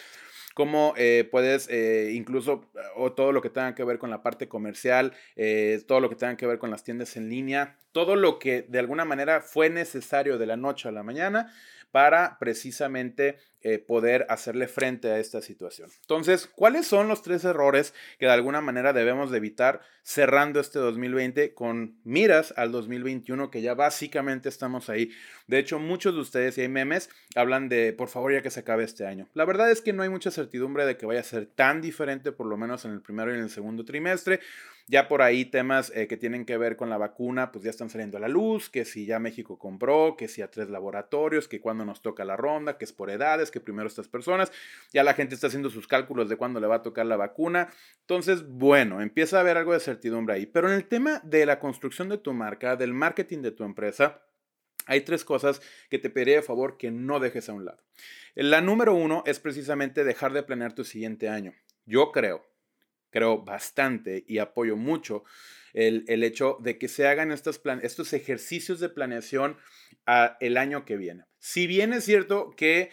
cómo 0.53 0.93
eh, 0.97 1.27
puedes 1.29 1.67
eh, 1.69 2.11
incluso, 2.13 2.69
o 2.95 3.13
todo 3.13 3.31
lo 3.31 3.41
que 3.41 3.49
tenga 3.49 3.75
que 3.75 3.83
ver 3.83 3.99
con 3.99 4.09
la 4.09 4.21
parte 4.21 4.47
comercial, 4.47 5.13
eh, 5.35 5.81
todo 5.87 5.99
lo 5.99 6.09
que 6.09 6.15
tenga 6.15 6.37
que 6.37 6.47
ver 6.47 6.59
con 6.59 6.71
las 6.71 6.83
tiendas 6.83 7.17
en 7.17 7.29
línea, 7.29 7.77
todo 7.91 8.15
lo 8.15 8.39
que 8.39 8.63
de 8.63 8.79
alguna 8.79 9.05
manera 9.05 9.41
fue 9.41 9.69
necesario 9.69 10.37
de 10.37 10.45
la 10.45 10.57
noche 10.57 10.87
a 10.89 10.91
la 10.91 11.03
mañana 11.03 11.53
para 11.91 12.37
precisamente 12.39 13.37
eh, 13.63 13.79
poder 13.79 14.25
hacerle 14.29 14.67
frente 14.67 15.09
a 15.09 15.19
esta 15.19 15.41
situación. 15.41 15.89
Entonces, 16.01 16.47
¿cuáles 16.47 16.85
son 16.85 17.07
los 17.07 17.21
tres 17.21 17.45
errores 17.45 17.93
que 18.19 18.25
de 18.25 18.31
alguna 18.33 18.61
manera 18.61 18.93
debemos 18.93 19.31
de 19.31 19.37
evitar 19.37 19.81
cerrando 20.03 20.59
este 20.59 20.79
2020 20.79 21.53
con 21.53 21.97
miras 22.03 22.53
al 22.57 22.73
2021 22.73 23.49
que 23.49 23.61
ya 23.61 23.73
básicamente 23.73 24.49
estamos 24.49 24.89
ahí? 24.89 25.11
De 25.47 25.59
hecho, 25.59 25.79
muchos 25.79 26.13
de 26.13 26.21
ustedes 26.21 26.57
y 26.57 26.61
hay 26.61 26.67
memes 26.67 27.09
hablan 27.35 27.69
de, 27.69 27.93
por 27.93 28.09
favor, 28.09 28.33
ya 28.33 28.41
que 28.41 28.49
se 28.49 28.61
acabe 28.61 28.83
este 28.83 29.05
año. 29.05 29.27
La 29.33 29.45
verdad 29.45 29.71
es 29.71 29.81
que 29.81 29.93
no 29.93 30.03
hay 30.03 30.09
mucha 30.09 30.31
certidumbre 30.31 30.85
de 30.85 30.97
que 30.97 31.05
vaya 31.05 31.21
a 31.21 31.23
ser 31.23 31.45
tan 31.45 31.81
diferente, 31.81 32.31
por 32.31 32.47
lo 32.47 32.57
menos 32.57 32.85
en 32.85 32.91
el 32.91 33.01
primero 33.01 33.31
y 33.31 33.37
en 33.37 33.43
el 33.43 33.49
segundo 33.49 33.85
trimestre. 33.85 34.39
Ya 34.87 35.07
por 35.07 35.21
ahí 35.21 35.45
temas 35.45 35.93
eh, 35.95 36.07
que 36.07 36.17
tienen 36.17 36.45
que 36.45 36.57
ver 36.57 36.75
con 36.75 36.89
la 36.89 36.97
vacuna, 36.97 37.53
pues 37.53 37.63
ya 37.63 37.69
están 37.69 37.89
saliendo 37.89 38.17
a 38.17 38.19
la 38.19 38.27
luz, 38.27 38.69
que 38.69 38.83
si 38.83 39.05
ya 39.05 39.17
México 39.17 39.57
compró, 39.57 40.17
que 40.17 40.27
si 40.27 40.41
a 40.41 40.51
tres 40.51 40.69
laboratorios, 40.69 41.47
que 41.47 41.61
cuando 41.61 41.85
nos 41.85 42.01
toca 42.01 42.25
la 42.25 42.35
ronda, 42.35 42.77
que 42.77 42.83
es 42.83 42.91
por 42.91 43.09
edades, 43.09 43.49
que 43.53 43.61
primero 43.61 43.87
estas 43.87 44.07
personas, 44.07 44.51
ya 44.91 45.03
la 45.03 45.13
gente 45.13 45.35
está 45.35 45.47
haciendo 45.47 45.69
sus 45.69 45.87
cálculos 45.87 46.27
de 46.27 46.35
cuándo 46.35 46.59
le 46.59 46.67
va 46.67 46.77
a 46.77 46.81
tocar 46.81 47.05
la 47.05 47.15
vacuna. 47.15 47.69
Entonces, 48.01 48.45
bueno, 48.47 48.99
empieza 48.99 49.37
a 49.37 49.41
haber 49.41 49.57
algo 49.57 49.73
de 49.73 49.79
certidumbre 49.79 50.33
ahí. 50.33 50.47
Pero 50.47 50.67
en 50.67 50.73
el 50.73 50.87
tema 50.87 51.21
de 51.23 51.45
la 51.45 51.59
construcción 51.59 52.09
de 52.09 52.17
tu 52.17 52.33
marca, 52.33 52.75
del 52.75 52.93
marketing 52.93 53.43
de 53.43 53.51
tu 53.51 53.63
empresa, 53.63 54.23
hay 54.87 55.01
tres 55.01 55.23
cosas 55.23 55.61
que 55.89 55.99
te 55.99 56.09
pediría 56.09 56.37
de 56.37 56.41
favor 56.41 56.77
que 56.77 56.91
no 56.91 57.19
dejes 57.19 57.47
a 57.47 57.53
un 57.53 57.65
lado. 57.65 57.81
La 58.33 58.59
número 58.59 58.95
uno 58.95 59.23
es 59.27 59.39
precisamente 59.39 60.03
dejar 60.03 60.33
de 60.33 60.43
planear 60.43 60.73
tu 60.73 60.83
siguiente 60.83 61.29
año. 61.29 61.53
Yo 61.85 62.11
creo, 62.11 62.43
creo 63.11 63.43
bastante 63.43 64.25
y 64.27 64.39
apoyo 64.39 64.75
mucho 64.75 65.23
el, 65.73 66.23
hecho 66.23 66.57
de 66.61 66.77
que 66.77 66.87
se 66.87 67.07
hagan 67.07 67.31
estos, 67.31 67.59
plan, 67.59 67.79
estos 67.83 68.13
ejercicios 68.13 68.79
de 68.79 68.89
planeación 68.89 69.57
a 70.05 70.37
el 70.39 70.57
año 70.57 70.85
que 70.85 70.97
viene. 70.97 71.25
Si 71.39 71.67
bien 71.67 71.93
es 71.93 72.03
cierto 72.05 72.51
que 72.55 72.91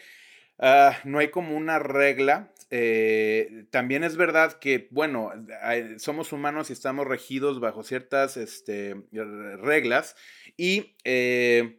ah, 0.61 0.97
no 1.05 1.19
hay 1.19 1.31
como 1.31 1.57
una 1.57 1.81
regla, 1.81 2.53
eh, 2.71 3.65
también 3.71 4.05
es 4.05 4.17
verdad 4.17 4.53
que, 4.61 4.87
bueno, 4.93 5.33
somos 5.99 6.33
humanos 6.33 6.71
y 6.71 6.73
estamos 6.73 7.07
regidos 7.07 7.59
bajo 7.59 7.83
ciertas 7.83 8.37
este, 8.37 8.97
reglas 9.13 10.17
y... 10.57 10.97
Eh, 11.05 11.77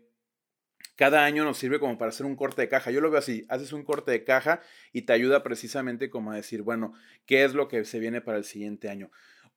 cada 1.01 1.25
año 1.25 1.43
nos 1.43 1.57
sirve 1.57 1.79
como 1.79 1.97
para 1.97 2.09
hacer 2.09 2.27
un 2.27 2.35
corte 2.35 2.61
de 2.61 2.69
caja. 2.69 2.91
Yo 2.91 3.01
lo 3.01 3.09
veo 3.09 3.17
así, 3.17 3.43
haces 3.49 3.73
un 3.73 3.83
corte 3.83 4.11
de 4.11 4.23
caja 4.23 4.61
y 4.93 5.01
te 5.01 5.13
ayuda 5.13 5.41
precisamente 5.41 6.11
como 6.11 6.31
a 6.31 6.35
decir, 6.35 6.61
bueno, 6.61 6.93
¿qué 7.25 7.43
es 7.43 7.55
lo 7.55 7.67
que 7.67 7.85
se 7.85 7.97
viene 7.97 8.21
para 8.21 8.37
el 8.37 8.43
siguiente 8.43 8.87
año? 8.87 9.09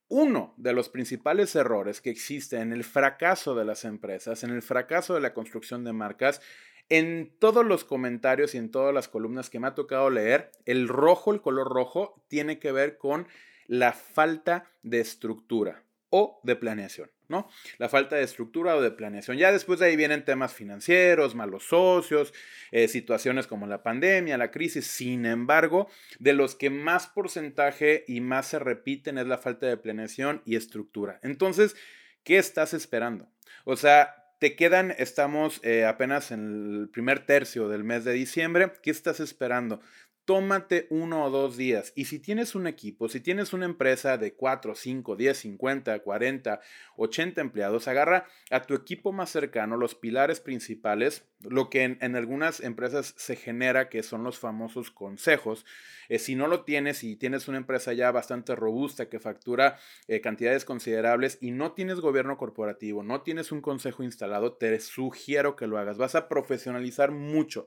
Uno 0.09 0.55
de 0.57 0.73
los 0.73 0.89
principales 0.89 1.55
errores 1.55 2.01
que 2.01 2.09
existe 2.09 2.57
en 2.57 2.73
el 2.73 2.83
fracaso 2.83 3.55
de 3.55 3.67
las 3.67 3.85
empresas, 3.85 4.43
en 4.43 4.53
el 4.53 4.63
fracaso 4.63 5.13
de 5.15 5.21
la 5.21 5.35
construcción 5.35 5.85
de 5.85 5.93
marcas, 5.93 6.41
en 6.89 7.33
todos 7.39 7.65
los 7.65 7.85
comentarios 7.85 8.55
y 8.55 8.59
en 8.59 8.71
todas 8.71 8.95
las 8.95 9.09
columnas 9.09 9.51
que 9.51 9.61
me 9.61 9.67
ha 9.67 9.75
tocado 9.75 10.11
leer, 10.11 10.51
el 10.67 10.89
rojo, 10.89 11.33
el 11.33 11.41
color 11.41 11.69
rojo, 11.69 12.25
tiene 12.29 12.59
que 12.59 12.73
ver 12.73 12.99
con 12.99 13.27
la 13.67 13.93
falta 13.93 14.71
de 14.83 15.01
estructura 15.01 15.85
o 16.11 16.41
de 16.45 16.57
planeación. 16.57 17.11
¿no? 17.29 17.49
La 17.79 17.89
falta 17.89 18.17
de 18.17 18.23
estructura 18.23 18.77
o 18.77 18.83
de 18.83 18.91
planeación. 18.91 19.37
Ya 19.37 19.53
después 19.53 19.81
de 19.81 19.87
ahí 19.87 19.97
vienen 19.97 20.25
temas 20.25 20.53
financieros, 20.53 21.35
malos 21.35 21.65
socios, 21.65 22.33
eh, 22.71 22.89
situaciones 22.89 23.47
como 23.47 23.67
la 23.67 23.83
pandemia, 23.83 24.39
la 24.39 24.51
crisis. 24.51 24.87
Sin 24.87 25.27
embargo, 25.27 25.89
de 26.19 26.33
los 26.33 26.55
que 26.55 26.71
más 26.71 27.07
porcentaje 27.07 28.05
y 28.07 28.21
más 28.21 28.49
se 28.49 28.59
repiten 28.59 29.19
es 29.19 29.27
la 29.27 29.39
falta 29.39 29.67
de 29.67 29.77
planeación 29.77 30.43
y 30.45 30.57
estructura. 30.57 31.19
Entonces, 31.23 31.77
¿qué 32.23 32.39
estás 32.39 32.75
esperando? 32.75 33.29
O 33.65 33.77
sea, 33.77 34.24
te 34.39 34.57
quedan, 34.57 34.95
estamos 34.99 35.61
eh, 35.63 35.85
apenas 35.85 36.31
en 36.31 36.81
el 36.81 36.89
primer 36.89 37.25
tercio 37.27 37.69
del 37.69 37.85
mes 37.85 38.05
de 38.05 38.13
diciembre. 38.13 38.73
¿Qué 38.83 38.91
estás 38.91 39.21
esperando? 39.21 39.81
Tómate 40.25 40.87
uno 40.91 41.25
o 41.25 41.31
dos 41.31 41.57
días. 41.57 41.93
Y 41.95 42.07
si 42.07 42.19
tienes 42.19 42.55
un 42.55 42.67
equipo, 42.67 43.09
si 43.09 43.21
tienes 43.21 43.53
una 43.53 43.67
empresa 43.67 44.17
de 44.17 44.35
4, 44.35 44.75
5, 44.75 45.17
10, 45.17 45.37
50, 45.37 45.99
40, 45.99 46.61
80 46.97 47.41
empleados, 47.41 47.89
agarra 47.89 48.27
a 48.51 48.63
tu 48.63 48.75
equipo 48.75 49.13
más 49.13 49.31
cercano, 49.31 49.77
los 49.77 49.95
pilares 49.95 50.41
principales, 50.41 51.25
lo 51.41 51.69
que 51.69 51.83
en, 51.83 52.17
algunas 52.17 52.61
empresas 52.61 53.15
se 53.19 53.37
genera, 53.37 53.89
que 53.91 54.03
son 54.03 54.25
los 54.25 54.39
famosos 54.39 54.91
consejos. 54.91 55.67
Eh, 56.09 56.19
si 56.19 56.37
no 56.37 56.49
lo 56.49 56.65
tienes 56.65 57.05
y 57.05 57.17
tienes 57.17 57.49
una 57.49 57.59
empresa 57.59 57.93
ya 57.93 58.11
bastante 58.11 58.55
robusta 58.55 59.09
que 59.09 59.21
factura 59.21 59.79
eh, 60.09 60.21
cantidades 60.21 60.65
considerables 60.65 61.39
y 61.41 61.51
no 61.51 61.73
tienes 61.73 62.01
gobierno 62.01 62.39
corporativo, 62.39 63.03
no 63.03 63.23
tienes 63.23 63.53
un 63.53 63.61
consejo 63.61 64.03
instalado, 64.03 64.55
te 64.55 64.81
sugiero 64.81 65.57
que 65.57 65.67
lo 65.67 65.79
hagas. 65.79 65.99
Vas 65.99 66.15
a 66.15 66.29
profesionalizar 66.29 67.11
mucho 67.11 67.67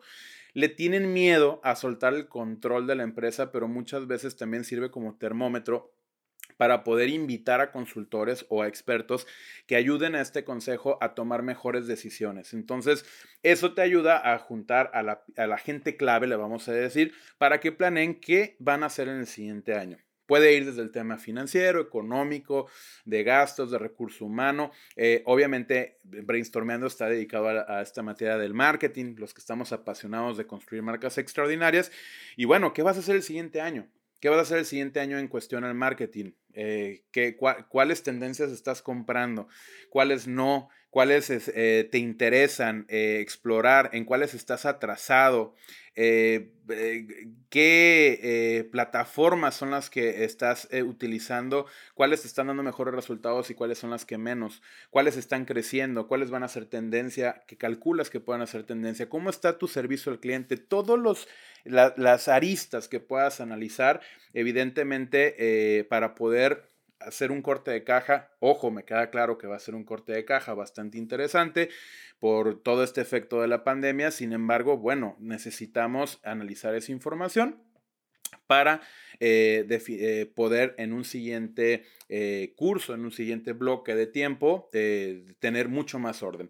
le 0.57 0.69
tienen 0.69 1.13
miedo 1.13 1.61
a 1.63 1.75
soltar 1.75 2.15
el 2.15 2.27
control 2.27 2.87
de 2.87 2.95
la 2.95 3.03
empresa, 3.03 3.51
pero 3.51 3.67
muchas 3.67 4.07
veces 4.07 4.37
también 4.37 4.63
sirve 4.63 4.89
como 4.89 5.15
termómetro 5.15 5.93
para 6.57 6.83
poder 6.83 7.09
invitar 7.09 7.61
a 7.61 7.71
consultores 7.71 8.43
o 8.49 8.63
a 8.63 8.67
expertos 8.67 9.27
que 9.67 9.75
ayuden 9.75 10.15
a 10.15 10.21
este 10.21 10.43
consejo 10.43 10.97
a 10.99 11.13
tomar 11.13 11.43
mejores 11.43 11.85
decisiones. 11.85 12.55
Entonces, 12.55 13.05
eso 13.43 13.75
te 13.75 13.83
ayuda 13.83 14.33
a 14.33 14.39
juntar 14.39 14.89
a 14.95 15.03
la, 15.03 15.57
gente 15.59 15.95
clave, 15.95 16.25
le 16.25 16.35
vamos 16.35 16.67
a 16.67 16.71
decir, 16.71 17.13
para 17.37 17.59
que 17.59 17.71
planeen 17.71 18.19
qué 18.19 18.55
van 18.57 18.81
a 18.81 18.87
hacer 18.87 19.09
en 19.09 19.19
el 19.19 19.27
siguiente 19.27 19.75
año. 19.75 19.99
Puede 20.27 20.53
ir 20.53 20.65
desde 20.65 20.81
el 20.81 20.91
tema 20.91 21.17
financiero, 21.17 21.81
económico, 21.81 22.69
de 23.05 23.23
gastos, 23.23 23.71
de 23.71 23.79
recurso 23.79 24.25
humano. 24.25 24.71
Eh, 24.95 25.23
obviamente, 25.25 25.97
Brainstormeando 26.03 26.85
está 26.85 27.07
dedicado 27.07 27.47
a, 27.47 27.81
esta 27.81 28.03
materia 28.03 28.37
del 28.37 28.53
marketing, 28.53 29.15
los 29.17 29.33
que 29.33 29.39
estamos 29.39 29.71
apasionados 29.71 30.37
de 30.37 30.45
construir 30.45 30.83
marcas 30.83 31.17
extraordinarias. 31.17 31.91
Y 32.35 32.45
bueno, 32.45 32.73
¿qué 32.73 32.83
vas 32.83 32.97
a 32.97 32.99
hacer 32.99 33.15
el 33.15 33.23
siguiente 33.23 33.61
año? 33.61 33.87
¿Qué 34.19 34.29
vas 34.29 34.39
a 34.39 34.41
hacer 34.41 34.57
el 34.57 34.65
siguiente 34.65 34.99
año 34.99 35.17
en 35.17 35.27
cuestión 35.27 35.63
al 35.63 35.75
marketing? 35.75 36.31
Eh, 36.53 37.05
¿Cuáles 37.69 38.03
tendencias 38.03 38.51
estás 38.51 38.81
comprando? 38.81 39.47
¿Cuáles 39.89 40.27
no? 40.27 40.69
¿Cuáles 40.97 41.29
eh, 41.29 41.87
te 41.91 41.99
interesan 41.99 42.87
eh, 42.89 43.19
explorar? 43.21 43.91
¿En 43.93 44.03
cuáles 44.03 44.33
estás 44.33 44.65
atrasado? 44.65 45.53
Eh, 45.93 46.49
qué 47.51 48.67
plataformas 48.71 49.53
son 49.53 49.69
las 49.69 49.91
que 49.91 50.23
estás 50.23 50.67
utilizando, 50.71 51.67
cuáles 51.93 52.23
te 52.23 52.27
están 52.27 52.47
dando 52.47 52.63
mejores 52.63 52.95
resultados 52.95 53.51
y 53.51 53.53
cuáles 53.53 53.77
son 53.77 53.91
las 53.91 54.05
que 54.05 54.17
menos, 54.17 54.63
cuáles 54.89 55.17
están 55.17 55.45
creciendo, 55.45 56.07
cuáles 56.07 56.31
van 56.31 56.41
a 56.41 56.47
ser 56.47 56.65
tendencia, 56.65 57.43
que 57.45 57.57
calculas 57.57 58.09
que 58.09 58.19
puedan 58.19 58.41
hacer 58.41 58.63
tendencia, 58.63 59.07
cómo 59.07 59.29
está 59.29 59.59
tu 59.59 59.67
servicio 59.67 60.11
al 60.11 60.19
cliente, 60.19 60.57
todos 60.57 60.97
los 60.97 61.27
las 61.63 62.27
aristas 62.27 62.87
que 62.87 62.99
puedas 62.99 63.39
analizar, 63.39 64.01
evidentemente, 64.33 65.85
para 65.91 66.15
poder 66.15 66.71
hacer 66.99 67.31
un 67.31 67.41
corte 67.41 67.71
de 67.71 67.83
caja. 67.83 68.31
Ojo, 68.39 68.71
me 68.71 68.83
queda 68.83 69.09
claro 69.09 69.37
que 69.37 69.47
va 69.47 69.55
a 69.55 69.59
ser 69.59 69.75
un 69.75 69.83
corte 69.83 70.13
de 70.13 70.25
caja 70.25 70.53
bastante 70.53 70.97
interesante 70.97 71.69
por 72.19 72.61
todo 72.61 72.83
este 72.83 73.01
efecto 73.01 73.41
de 73.41 73.47
la 73.47 73.63
pandemia. 73.63 74.11
Sin 74.11 74.33
embargo, 74.33 74.77
bueno, 74.77 75.15
necesitamos 75.19 76.19
analizar 76.23 76.75
esa 76.75 76.91
información 76.91 77.61
para 78.47 78.81
eh, 79.19 79.65
eh, 79.69 80.31
poder 80.33 80.75
en 80.77 80.93
un 80.93 81.03
siguiente 81.03 81.83
eh, 82.09 82.53
curso, 82.55 82.93
en 82.93 83.05
un 83.05 83.11
siguiente 83.11 83.53
bloque 83.53 83.95
de 83.95 84.07
tiempo, 84.07 84.69
tener 84.71 85.69
mucho 85.69 85.99
más 85.99 86.23
orden. 86.23 86.49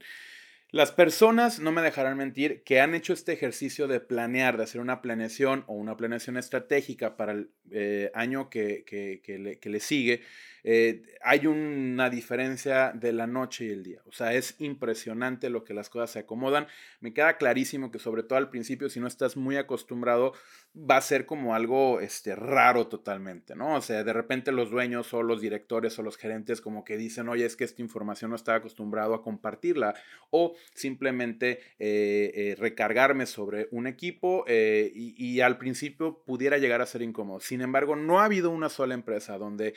Las 0.72 0.92
personas, 0.92 1.60
no 1.60 1.72
me 1.72 1.82
dejarán 1.82 2.18
mentir, 2.18 2.62
que 2.64 2.82
han 2.82 2.94
hecho 2.94 3.14
este 3.14 3.32
ejercicio 3.32 3.88
de 3.88 4.02
planear, 4.02 4.58
de 4.58 4.64
hacer 4.64 4.82
una 4.82 5.02
planeación 5.02 5.64
o 5.68 5.74
una 5.74 5.96
planeación 5.96 6.36
estratégica 6.36 7.16
para 7.16 7.32
el 7.32 8.12
año 8.14 8.50
que, 8.50 8.84
le, 9.26 9.60
que, 9.60 9.70
le, 9.70 9.80
sigue, 9.80 10.24
eh, 10.64 11.04
hay 11.22 11.48
una 11.48 12.10
diferencia 12.10 12.92
de 12.94 13.14
la 13.14 13.28
noche 13.28 13.66
y 13.66 13.70
el 13.70 13.84
día. 13.84 14.02
O 14.06 14.12
sea, 14.12 14.34
es 14.34 14.56
impresionante 14.60 15.50
lo 15.50 15.64
que 15.64 15.74
las 15.74 15.90
cosas 15.90 16.12
se 16.12 16.20
acomodan. 16.20 16.68
Me 17.00 17.14
queda 17.14 17.38
clarísimo 17.38 17.92
que 17.92 18.00
sobre 18.00 18.24
todo 18.24 18.38
al 18.38 18.50
principio, 18.50 18.90
si 18.90 19.00
no 19.00 19.08
estás 19.08 19.38
muy 19.38 19.58
acostumbrado, 19.58 20.34
va 20.76 20.98
a 20.98 21.02
ser 21.02 21.26
como 21.26 21.56
algo 21.56 22.02
este, 22.02 22.36
raro 22.36 22.88
totalmente, 22.88 23.56
¿no? 23.56 23.76
O 23.76 23.82
sea, 23.82 24.04
de 24.04 24.14
repente 24.14 24.52
los 24.52 24.70
dueños 24.70 25.14
o 25.14 25.24
los 25.24 25.42
directores 25.42 25.98
o 26.00 26.04
los 26.04 26.18
gerentes 26.18 26.62
como 26.62 26.84
que 26.84 26.98
dicen, 26.98 27.30
oye, 27.30 27.46
es 27.46 27.56
que 27.56 27.64
esta 27.64 27.82
información 27.82 28.30
no 28.30 28.36
estaba 28.36 28.58
acostumbrado 28.58 29.14
a 29.14 29.24
compartirla. 29.24 29.96
O 30.30 30.56
simplemente 30.74 31.60
eh, 31.80 32.32
eh, 32.36 32.56
recargarme 32.58 33.26
sobre 33.26 33.68
un 33.72 33.88
equipo 33.88 34.46
y, 34.48 35.40
al 35.42 35.58
principio 35.58 36.24
pudiera 36.26 36.58
llegar 36.58 36.82
a 36.82 36.86
ser 36.86 37.02
incómodo. 37.02 37.40
Sin 37.40 37.62
embargo, 37.62 37.96
no 37.96 38.20
ha 38.20 38.26
habido 38.26 38.50
una 38.50 38.70
sola 38.70 38.94
empresa 38.94 39.38
donde 39.38 39.74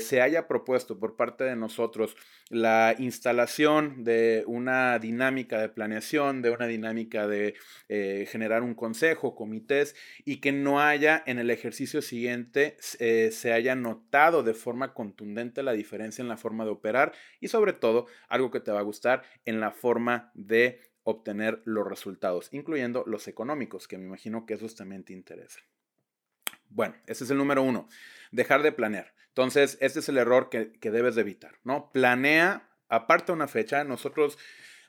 se 0.00 0.20
haya 0.20 0.48
propuesto 0.48 0.98
por 0.98 1.16
parte 1.16 1.44
de 1.44 1.56
nosotros 1.56 2.16
la 2.48 2.94
instalación 2.98 4.04
de 4.04 4.44
una 4.46 4.98
dinámica 4.98 5.60
de 5.60 5.68
planeación, 5.68 6.42
de 6.42 6.50
una 6.50 6.66
dinámica 6.66 7.26
de 7.26 7.54
eh, 7.88 8.26
generar 8.28 8.62
un 8.62 8.74
consejo, 8.74 9.34
comités, 9.34 9.94
y 10.24 10.40
que 10.40 10.52
no 10.52 10.80
haya 10.80 11.22
en 11.26 11.38
el 11.38 11.50
ejercicio 11.50 12.02
siguiente 12.02 12.76
eh, 12.98 13.30
se 13.32 13.52
haya 13.52 13.74
notado 13.74 14.42
de 14.42 14.54
forma 14.54 14.94
contundente 14.94 15.62
la 15.62 15.72
diferencia 15.72 16.22
en 16.22 16.28
la 16.28 16.36
forma 16.36 16.64
de 16.64 16.70
operar 16.70 17.12
y 17.40 17.48
sobre 17.48 17.72
todo, 17.72 18.06
algo 18.28 18.50
que 18.50 18.60
te 18.60 18.70
va 18.70 18.80
a 18.80 18.84
gustar, 18.84 19.22
en 19.44 19.60
la 19.60 19.70
forma 19.70 20.30
de 20.34 20.80
obtener 21.04 21.62
los 21.64 21.86
resultados, 21.86 22.48
incluyendo 22.52 23.04
los 23.06 23.28
económicos, 23.28 23.88
que 23.88 23.98
me 23.98 24.06
imagino 24.06 24.46
que 24.46 24.54
esos 24.54 24.74
también 24.74 25.04
te 25.04 25.12
interesan. 25.12 25.64
Bueno, 26.74 26.94
ese 27.06 27.24
es 27.24 27.30
el 27.30 27.38
número 27.38 27.62
uno, 27.62 27.88
dejar 28.30 28.62
de 28.62 28.72
planear. 28.72 29.12
Entonces, 29.28 29.78
este 29.80 30.00
es 30.00 30.08
el 30.08 30.18
error 30.18 30.50
que, 30.50 30.90
debes 30.90 31.14
de 31.14 31.22
evitar, 31.22 31.52
¿no? 31.64 31.90
Planea, 31.92 32.68
aparte 32.88 33.32
una 33.32 33.48
fecha, 33.48 33.84
nosotros 33.84 34.38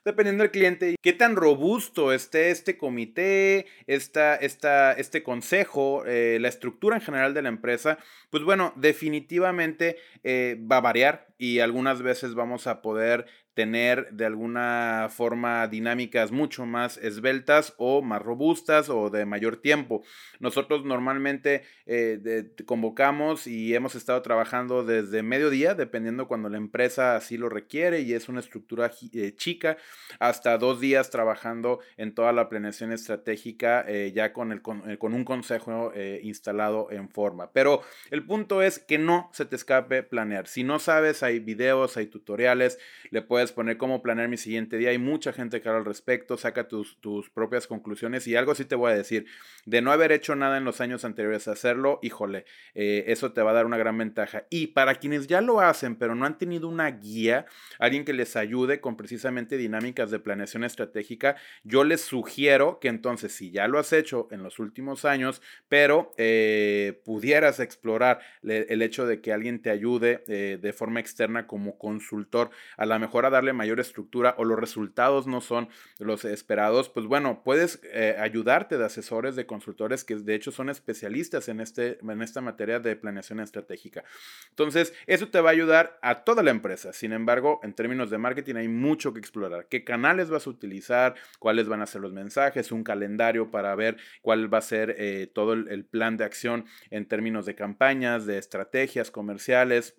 dependiendo 0.04 0.42
del 0.42 0.50
cliente, 0.50 0.96
qué 1.00 1.14
tan 1.14 1.34
robusto 1.34 2.12
esté 2.12 2.50
este 2.50 2.76
comité, 2.76 3.64
este 3.86 5.22
consejo, 5.22 6.04
eh, 6.04 6.36
la 6.42 6.48
estructura 6.48 6.96
en 6.96 7.02
general 7.02 7.32
de 7.32 7.40
la 7.40 7.48
empresa, 7.48 7.98
pues 8.28 8.42
bueno, 8.42 8.74
definitivamente 8.76 9.96
eh, 10.22 10.60
va 10.70 10.76
a 10.76 10.82
variar 10.82 11.28
y 11.38 11.60
algunas 11.60 12.02
veces 12.02 12.34
vamos 12.34 12.66
a 12.66 12.82
poder 12.82 13.24
tener 13.54 14.10
de 14.10 14.26
alguna 14.26 15.08
forma 15.10 15.66
dinámicas 15.68 16.32
mucho 16.32 16.66
más 16.66 16.98
esbeltas 16.98 17.74
o 17.78 18.02
más 18.02 18.20
robustas 18.20 18.88
o 18.90 19.10
de 19.10 19.24
mayor 19.24 19.56
tiempo. 19.56 20.02
Nosotros 20.40 20.84
normalmente 20.84 21.62
eh, 21.86 22.52
convocamos 22.66 23.46
y 23.46 23.74
hemos 23.74 23.94
estado 23.94 24.20
trabajando 24.22 24.84
desde 24.84 25.22
mediodía, 25.22 25.74
dependiendo 25.74 26.26
cuando 26.26 26.48
la 26.48 26.56
empresa 26.56 27.16
así 27.16 27.36
lo 27.36 27.48
requiere 27.48 28.00
y 28.00 28.12
es 28.12 28.28
una 28.28 28.40
estructura 28.40 28.90
eh, 29.12 29.34
chica, 29.36 29.76
hasta 30.18 30.58
dos 30.58 30.80
días 30.80 31.10
trabajando 31.10 31.78
en 31.96 32.14
toda 32.14 32.32
la 32.32 32.48
planeación 32.48 32.92
estratégica 32.92 33.84
eh, 33.86 34.12
ya 34.14 34.32
con, 34.32 34.50
el, 34.52 34.62
con, 34.62 34.96
con 34.96 35.14
un 35.14 35.24
consejo 35.24 35.92
instalado 36.22 36.90
en 36.90 37.08
forma. 37.08 37.52
Pero 37.52 37.82
el 38.10 38.24
punto 38.26 38.62
es 38.62 38.78
que 38.78 38.98
no 38.98 39.30
se 39.32 39.44
te 39.44 39.56
escape 39.56 40.02
planear. 40.02 40.48
Si 40.48 40.64
no 40.64 40.78
sabes, 40.78 41.22
hay 41.22 41.38
videos, 41.38 41.96
hay 41.96 42.06
tutoriales, 42.06 42.78
le 43.10 43.22
puedes 43.22 43.43
poner 43.52 43.76
cómo 43.76 44.02
planear 44.02 44.28
mi 44.28 44.36
siguiente 44.36 44.76
día. 44.76 44.90
Hay 44.90 44.98
mucha 44.98 45.32
gente 45.32 45.60
que 45.60 45.68
habla 45.68 45.80
al 45.80 45.84
respecto, 45.84 46.36
saca 46.36 46.68
tus, 46.68 47.00
tus 47.00 47.30
propias 47.30 47.66
conclusiones 47.66 48.26
y 48.26 48.36
algo 48.36 48.54
sí 48.54 48.64
te 48.64 48.74
voy 48.74 48.92
a 48.92 48.96
decir. 48.96 49.26
De 49.66 49.80
no 49.80 49.92
haber 49.92 50.12
hecho 50.12 50.36
nada 50.36 50.58
en 50.58 50.64
los 50.64 50.80
años 50.80 51.04
anteriores 51.04 51.48
a 51.48 51.52
hacerlo, 51.52 51.98
híjole, 52.02 52.44
eh, 52.74 53.04
eso 53.08 53.32
te 53.32 53.42
va 53.42 53.50
a 53.50 53.54
dar 53.54 53.66
una 53.66 53.78
gran 53.78 53.96
ventaja. 53.96 54.44
Y 54.50 54.68
para 54.68 54.94
quienes 54.96 55.26
ya 55.26 55.40
lo 55.40 55.60
hacen, 55.60 55.96
pero 55.96 56.14
no 56.14 56.26
han 56.26 56.38
tenido 56.38 56.68
una 56.68 56.90
guía, 56.90 57.46
alguien 57.78 58.04
que 58.04 58.12
les 58.12 58.36
ayude 58.36 58.80
con 58.80 58.96
precisamente 58.96 59.56
dinámicas 59.56 60.10
de 60.10 60.18
planeación 60.18 60.64
estratégica, 60.64 61.36
yo 61.62 61.84
les 61.84 62.00
sugiero 62.00 62.78
que 62.80 62.88
entonces, 62.88 63.32
si 63.32 63.50
ya 63.50 63.68
lo 63.68 63.78
has 63.78 63.92
hecho 63.92 64.28
en 64.30 64.42
los 64.42 64.58
últimos 64.58 65.04
años, 65.04 65.42
pero 65.68 66.12
eh, 66.16 67.00
pudieras 67.04 67.60
explorar 67.60 68.20
el 68.42 68.82
hecho 68.82 69.06
de 69.06 69.20
que 69.20 69.32
alguien 69.32 69.62
te 69.62 69.70
ayude 69.70 70.24
eh, 70.28 70.58
de 70.60 70.72
forma 70.72 71.00
externa 71.00 71.46
como 71.46 71.78
consultor, 71.78 72.50
a 72.76 72.86
lo 72.86 72.98
mejor 72.98 73.26
darle 73.34 73.52
mayor 73.52 73.80
estructura 73.80 74.34
o 74.38 74.44
los 74.44 74.58
resultados 74.58 75.26
no 75.26 75.40
son 75.40 75.68
los 75.98 76.24
esperados, 76.24 76.88
pues 76.88 77.06
bueno, 77.06 77.42
puedes 77.44 77.80
eh, 77.84 78.16
ayudarte 78.18 78.78
de 78.78 78.84
asesores, 78.84 79.36
de 79.36 79.46
consultores 79.46 80.04
que 80.04 80.16
de 80.16 80.34
hecho 80.34 80.52
son 80.52 80.70
especialistas 80.70 81.48
en, 81.48 81.60
este, 81.60 81.98
en 82.00 82.22
esta 82.22 82.40
materia 82.40 82.78
de 82.78 82.96
planeación 82.96 83.40
estratégica. 83.40 84.04
Entonces, 84.50 84.94
eso 85.06 85.28
te 85.28 85.40
va 85.40 85.50
a 85.50 85.52
ayudar 85.52 85.98
a 86.00 86.24
toda 86.24 86.42
la 86.42 86.50
empresa. 86.50 86.92
Sin 86.92 87.12
embargo, 87.12 87.60
en 87.62 87.74
términos 87.74 88.10
de 88.10 88.18
marketing 88.18 88.54
hay 88.54 88.68
mucho 88.68 89.12
que 89.12 89.20
explorar. 89.20 89.66
¿Qué 89.68 89.84
canales 89.84 90.30
vas 90.30 90.46
a 90.46 90.50
utilizar? 90.50 91.14
¿Cuáles 91.38 91.68
van 91.68 91.82
a 91.82 91.86
ser 91.86 92.00
los 92.00 92.12
mensajes? 92.12 92.72
Un 92.72 92.84
calendario 92.84 93.50
para 93.50 93.74
ver 93.74 93.96
cuál 94.22 94.52
va 94.52 94.58
a 94.58 94.62
ser 94.62 94.94
eh, 94.96 95.28
todo 95.32 95.54
el 95.54 95.84
plan 95.84 96.16
de 96.16 96.24
acción 96.24 96.66
en 96.90 97.06
términos 97.06 97.46
de 97.46 97.54
campañas, 97.54 98.26
de 98.26 98.38
estrategias 98.38 99.10
comerciales 99.10 99.96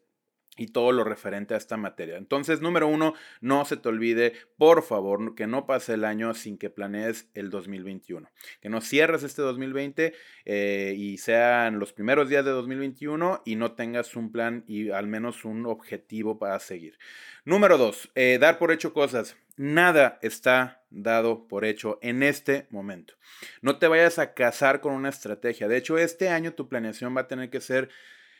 y 0.57 0.67
todo 0.67 0.91
lo 0.91 1.03
referente 1.03 1.53
a 1.53 1.57
esta 1.57 1.77
materia. 1.77 2.17
Entonces, 2.17 2.61
número 2.61 2.87
uno, 2.87 3.13
no 3.41 3.65
se 3.65 3.77
te 3.77 3.89
olvide, 3.89 4.33
por 4.57 4.83
favor, 4.83 5.35
que 5.35 5.47
no 5.47 5.65
pase 5.65 5.93
el 5.93 6.05
año 6.05 6.33
sin 6.33 6.57
que 6.57 6.69
planees 6.69 7.29
el 7.33 7.49
2021. 7.49 8.29
Que 8.61 8.69
no 8.69 8.81
cierres 8.81 9.23
este 9.23 9.41
2020 9.41 10.13
eh, 10.45 10.93
y 10.97 11.17
sean 11.17 11.79
los 11.79 11.93
primeros 11.93 12.29
días 12.29 12.45
de 12.45 12.51
2021 12.51 13.41
y 13.45 13.55
no 13.55 13.73
tengas 13.73 14.15
un 14.15 14.31
plan 14.31 14.63
y 14.67 14.91
al 14.91 15.07
menos 15.07 15.45
un 15.45 15.65
objetivo 15.65 16.39
para 16.39 16.59
seguir. 16.59 16.97
Número 17.43 17.77
dos, 17.77 18.11
eh, 18.15 18.37
dar 18.39 18.57
por 18.57 18.71
hecho 18.71 18.93
cosas. 18.93 19.37
Nada 19.57 20.19
está 20.21 20.83
dado 20.89 21.47
por 21.47 21.63
hecho 21.63 21.97
en 22.01 22.23
este 22.23 22.67
momento. 22.71 23.13
No 23.61 23.77
te 23.77 23.87
vayas 23.87 24.19
a 24.19 24.33
casar 24.33 24.81
con 24.81 24.93
una 24.93 25.09
estrategia. 25.09 25.67
De 25.67 25.77
hecho, 25.77 25.97
este 25.97 26.29
año 26.29 26.53
tu 26.53 26.67
planeación 26.67 27.15
va 27.15 27.21
a 27.21 27.27
tener 27.27 27.49
que 27.49 27.61
ser 27.61 27.89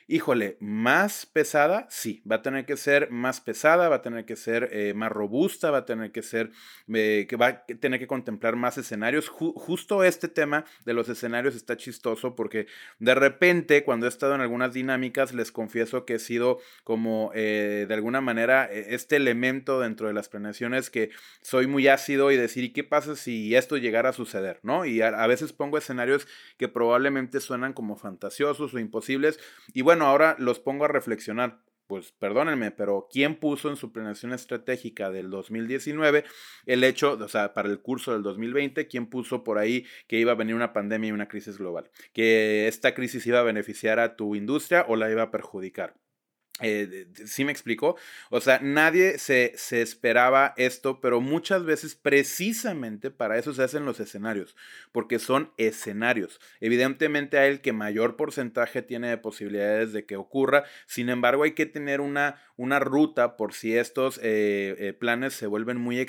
Híjole, 0.08 0.56
más 0.60 1.26
pesada, 1.26 1.88
sí, 1.90 2.22
va 2.32 2.36
a 2.36 2.42
tener 2.44 2.68
que 2.68 2.78
ser 2.78 3.10
más 3.10 3.42
pesada, 3.42 3.90
va 3.90 3.96
a 3.96 4.02
tener 4.04 4.24
que 4.26 4.36
ser 4.36 4.70
eh, 4.72 4.94
más 4.94 5.12
robusta, 5.12 5.72
va 5.72 5.80
a 5.80 5.86
tener 5.86 6.12
que 6.12 6.22
ser, 6.22 6.52
eh, 6.94 7.26
que 7.28 7.36
va 7.38 7.48
a 7.48 7.66
tener 7.66 8.00
que 8.00 8.06
contemplar 8.06 8.56
más 8.56 8.78
escenarios. 8.78 9.30
justo 9.30 10.04
este 10.04 10.28
tema 10.28 10.64
de 10.86 10.94
los 10.94 11.10
escenarios 11.10 11.56
está 11.56 11.76
chistoso 11.76 12.36
porque 12.36 12.68
de 13.00 13.16
repente 13.16 13.84
cuando 13.84 14.06
he 14.06 14.10
estado 14.10 14.36
en 14.36 14.42
algunas 14.42 14.74
dinámicas 14.74 15.34
les 15.34 15.52
confieso 15.52 16.06
que 16.06 16.16
he 16.16 16.20
sido 16.20 16.60
como 16.84 17.32
eh, 17.34 17.86
de 17.88 17.94
alguna 17.96 18.22
manera 18.22 18.66
este 18.66 19.16
elemento 19.16 19.80
dentro 19.80 20.08
de 20.08 20.14
las 20.14 20.30
planeaciones 20.30 20.92
que 20.92 21.10
soy 21.42 21.66
muy 21.66 21.88
ácido 21.88 22.30
y 22.30 22.38
decir, 22.38 22.64
¿y 22.64 22.74
qué 22.74 22.84
pasa 22.84 23.16
si 23.16 23.56
esto 23.56 23.78
llegara 23.78 24.10
a 24.10 24.14
suceder? 24.14 24.60
¿No? 24.62 24.86
Y 24.86 25.02
a, 25.02 25.08
a 25.08 25.26
veces 25.26 25.52
pongo 25.52 25.80
escenarios 25.80 26.28
que 26.58 26.68
probablemente 26.68 27.40
suenan 27.40 27.74
como 27.74 27.96
fantasiosos 27.96 28.72
o 28.72 28.78
imposibles 28.78 29.40
y 29.74 29.82
bueno, 29.82 29.95
bueno, 29.96 30.08
ahora 30.08 30.36
los 30.40 30.60
pongo 30.60 30.84
a 30.84 30.90
reflexionar. 30.90 31.62
Pues 31.88 32.12
perdónenme, 32.12 32.72
pero 32.72 33.08
¿quién 33.10 33.40
puso 33.40 33.70
en 33.70 33.78
su 33.78 33.94
planeación 33.94 34.34
estratégica 34.34 35.10
del 35.10 35.30
2019 35.30 36.26
el 36.66 36.84
hecho, 36.84 37.14
o 37.14 37.28
sea, 37.30 37.54
para 37.54 37.70
el 37.70 37.80
curso 37.80 38.12
del 38.12 38.24
2020, 38.24 38.88
quién 38.88 39.08
puso 39.08 39.46
por 39.46 39.58
ahí 39.58 39.86
que 40.10 40.20
iba 40.20 40.34
a 40.34 40.36
venir 40.36 40.56
una 40.56 40.74
pandemia 40.74 41.08
y 41.10 41.12
una 41.14 41.30
crisis 41.30 41.58
global? 41.58 41.90
Que 42.12 42.68
esta 42.68 42.94
crisis 42.94 43.26
iba 43.26 43.40
a 43.40 43.44
beneficiar 43.44 44.00
a 44.00 44.18
tu 44.18 44.36
industria 44.36 44.84
o 44.90 44.98
la 44.98 45.10
iba 45.10 45.22
a 45.24 45.32
perjudicar. 45.32 45.96
Eh, 46.62 47.08
¿Sí 47.26 47.44
me 47.44 47.52
explicó? 47.52 47.98
O 48.30 48.40
sea, 48.40 48.60
nadie 48.62 49.18
se, 49.18 49.52
se, 49.58 49.82
esperaba 49.82 50.54
esto, 50.56 51.02
pero 51.02 51.20
muchas 51.20 51.66
veces 51.66 51.96
precisamente 51.96 53.12
para 53.12 53.38
eso 53.38 53.54
se 53.54 53.62
hacen 53.62 53.84
los 53.84 54.00
escenarios, 54.00 54.56
porque 54.94 55.20
son 55.20 55.52
escenarios. 55.58 56.40
Evidentemente 56.62 57.38
hay 57.40 57.52
el 57.52 57.62
que 57.62 57.74
mayor 57.74 58.16
porcentaje 58.16 58.82
tiene 58.82 59.10
de 59.10 59.18
posibilidades 59.18 59.92
de 59.92 60.06
que 60.06 60.16
ocurra, 60.16 60.64
sin 60.86 61.10
embargo 61.10 61.44
hay 61.44 61.52
que 61.52 61.66
tener 61.66 62.00
una, 62.00 62.42
una 62.58 62.80
ruta 62.80 63.36
por 63.36 63.54
si 63.54 63.76
estos 63.76 64.18
eh, 64.20 64.76
eh, 64.80 64.94
planes 64.94 65.34
se 65.34 65.48
vuelven 65.48 65.78
muy, 65.78 66.06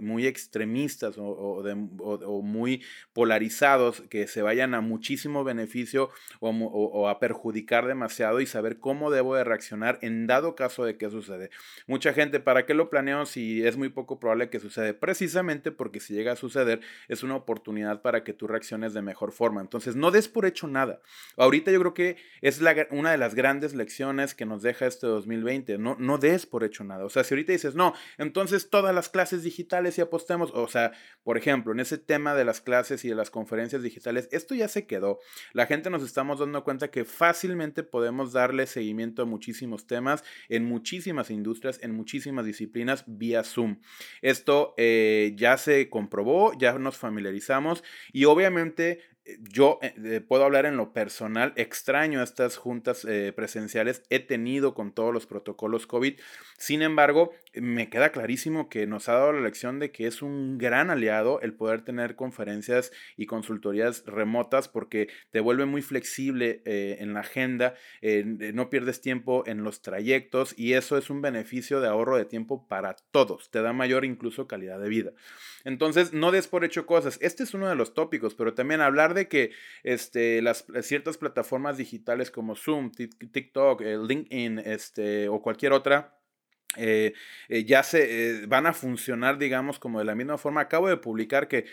muy 0.00 0.26
extremistas 0.26 1.18
o, 1.18 1.24
o, 1.24 2.42
muy 2.42 2.82
polarizados, 3.12 4.02
que 4.02 4.26
se 4.26 4.42
vayan 4.42 4.74
a 4.74 4.80
muchísimo 4.80 5.44
beneficio 5.44 6.10
o, 6.40 7.08
a 7.08 7.18
perjudicar 7.18 7.86
demasiado 7.86 8.40
y 8.40 8.46
saber 8.46 8.78
cómo 8.78 9.10
debo 9.10 9.34
de 9.34 9.44
reaccionar 9.44 9.98
en 10.02 10.26
dado 10.26 10.54
caso 10.54 10.84
de 10.84 10.96
que 10.96 11.10
sucede. 11.10 11.50
Mucha 11.86 12.12
gente, 12.12 12.40
¿para 12.40 12.66
qué 12.66 12.74
lo 12.74 12.90
planeo 12.90 13.26
si 13.26 13.66
es 13.66 13.76
muy 13.76 13.88
poco 13.88 14.20
probable 14.20 14.50
que 14.50 14.60
suceda? 14.60 14.92
Precisamente 14.94 15.72
porque 15.72 16.00
si 16.00 16.14
llega 16.14 16.32
a 16.32 16.36
suceder 16.36 16.80
es 17.08 17.22
una 17.22 17.36
oportunidad 17.36 18.02
para 18.02 18.24
que 18.24 18.32
tú 18.32 18.46
reacciones 18.46 18.94
de 18.94 19.02
mejor 19.02 19.32
forma. 19.32 19.60
Entonces, 19.60 19.96
no 19.96 20.10
des 20.10 20.28
por 20.28 20.46
hecho 20.46 20.68
nada. 20.68 21.00
Ahorita 21.36 21.70
yo 21.70 21.80
creo 21.80 21.94
que 21.94 22.16
es 22.42 22.60
la, 22.60 22.86
una 22.90 23.10
de 23.10 23.18
las 23.18 23.34
grandes 23.34 23.74
lecciones 23.74 24.34
que 24.34 24.46
nos 24.46 24.62
deja 24.62 24.86
este 24.86 25.06
2020. 25.06 25.63
No, 25.78 25.96
no 25.98 26.18
des 26.18 26.46
por 26.46 26.64
hecho 26.64 26.84
nada. 26.84 27.04
O 27.04 27.08
sea, 27.08 27.24
si 27.24 27.34
ahorita 27.34 27.52
dices, 27.52 27.74
no, 27.74 27.94
entonces 28.18 28.70
todas 28.70 28.94
las 28.94 29.08
clases 29.08 29.42
digitales 29.42 29.98
y 29.98 30.00
apostemos, 30.00 30.50
o 30.54 30.68
sea, 30.68 30.92
por 31.22 31.36
ejemplo, 31.36 31.72
en 31.72 31.80
ese 31.80 31.98
tema 31.98 32.34
de 32.34 32.44
las 32.44 32.60
clases 32.60 33.04
y 33.04 33.08
de 33.08 33.14
las 33.14 33.30
conferencias 33.30 33.82
digitales, 33.82 34.28
esto 34.32 34.54
ya 34.54 34.68
se 34.68 34.86
quedó. 34.86 35.18
La 35.52 35.66
gente 35.66 35.90
nos 35.90 36.02
estamos 36.02 36.38
dando 36.38 36.64
cuenta 36.64 36.90
que 36.90 37.04
fácilmente 37.04 37.82
podemos 37.82 38.32
darle 38.32 38.66
seguimiento 38.66 39.22
a 39.22 39.26
muchísimas 39.26 39.86
temas, 39.86 40.24
en 40.48 40.64
muchísimas 40.64 41.30
industrias, 41.30 41.78
en 41.82 41.94
muchísimas 41.94 42.44
disciplinas 42.44 43.04
vía 43.06 43.42
Zoom. 43.44 43.80
Esto 44.22 44.74
eh, 44.76 45.32
ya 45.36 45.56
se 45.56 45.88
comprobó, 45.88 46.52
ya 46.58 46.78
nos 46.78 46.96
familiarizamos 46.96 47.82
y 48.12 48.24
obviamente 48.24 49.00
yo 49.40 49.78
eh, 49.82 50.20
puedo 50.20 50.44
hablar 50.44 50.66
en 50.66 50.76
lo 50.76 50.92
personal, 50.92 51.52
extraño 51.56 52.22
estas 52.22 52.56
juntas 52.56 53.06
presenciales, 53.34 54.02
he 54.10 54.20
tenido 54.20 54.74
con 54.74 54.92
todos 54.92 55.12
los 55.12 55.26
protocolos 55.26 55.86
COVID, 55.86 56.18
sin 56.58 56.82
embargo, 56.82 57.32
me 57.54 57.88
queda 57.88 58.10
clarísimo 58.10 58.68
que 58.68 58.86
nos 58.86 59.08
ha 59.08 59.14
dado 59.14 59.32
la 59.32 59.40
lección 59.40 59.78
de 59.78 59.90
que 59.90 60.06
es 60.06 60.22
un 60.22 60.58
gran 60.58 60.90
aliado 60.90 61.40
el 61.40 61.54
poder 61.54 61.82
tener 61.82 62.16
conferencias 62.16 62.92
y 63.16 63.26
consultorías 63.26 64.04
remotas 64.06 64.68
porque 64.68 65.08
te 65.30 65.40
vuelve 65.40 65.66
muy 65.66 65.82
flexible 65.82 66.62
en 66.64 67.14
la 67.14 67.20
agenda, 67.20 67.74
no 68.02 68.70
pierdes 68.70 69.00
tiempo 69.00 69.44
en 69.46 69.64
los 69.64 69.82
trayectos 69.82 70.54
y 70.56 70.74
eso 70.74 70.96
es 70.96 71.10
un 71.10 71.22
beneficio 71.22 71.80
de 71.80 71.88
ahorro 71.88 72.16
de 72.16 72.24
tiempo 72.24 72.66
para 72.68 72.96
todos, 73.10 73.50
te 73.50 73.62
da 73.62 73.72
mayor 73.72 74.04
incluso 74.04 74.46
calidad 74.46 74.80
de 74.80 74.88
vida. 74.88 75.12
Entonces, 75.64 76.12
no 76.12 76.30
des 76.30 76.46
por 76.46 76.64
hecho 76.64 76.86
cosas. 76.86 77.18
Este 77.22 77.42
es 77.42 77.54
uno 77.54 77.68
de 77.68 77.74
los 77.74 77.94
tópicos, 77.94 78.34
pero 78.34 78.54
también 78.54 78.80
hablar 78.80 79.13
de 79.14 79.28
que 79.28 79.52
este, 79.82 80.42
las, 80.42 80.66
ciertas 80.82 81.16
plataformas 81.18 81.76
digitales 81.76 82.30
como 82.30 82.56
Zoom, 82.56 82.90
TikTok, 82.90 83.80
eh, 83.82 83.96
LinkedIn 83.96 84.58
este, 84.58 85.28
o 85.28 85.40
cualquier 85.40 85.72
otra, 85.72 86.18
eh, 86.76 87.14
eh, 87.48 87.64
ya 87.64 87.82
se 87.82 88.42
eh, 88.42 88.46
van 88.46 88.66
a 88.66 88.72
funcionar, 88.72 89.38
digamos, 89.38 89.78
como 89.78 89.98
de 89.98 90.04
la 90.04 90.14
misma 90.14 90.38
forma. 90.38 90.62
Acabo 90.62 90.88
de 90.88 90.96
publicar 90.96 91.48
que 91.48 91.66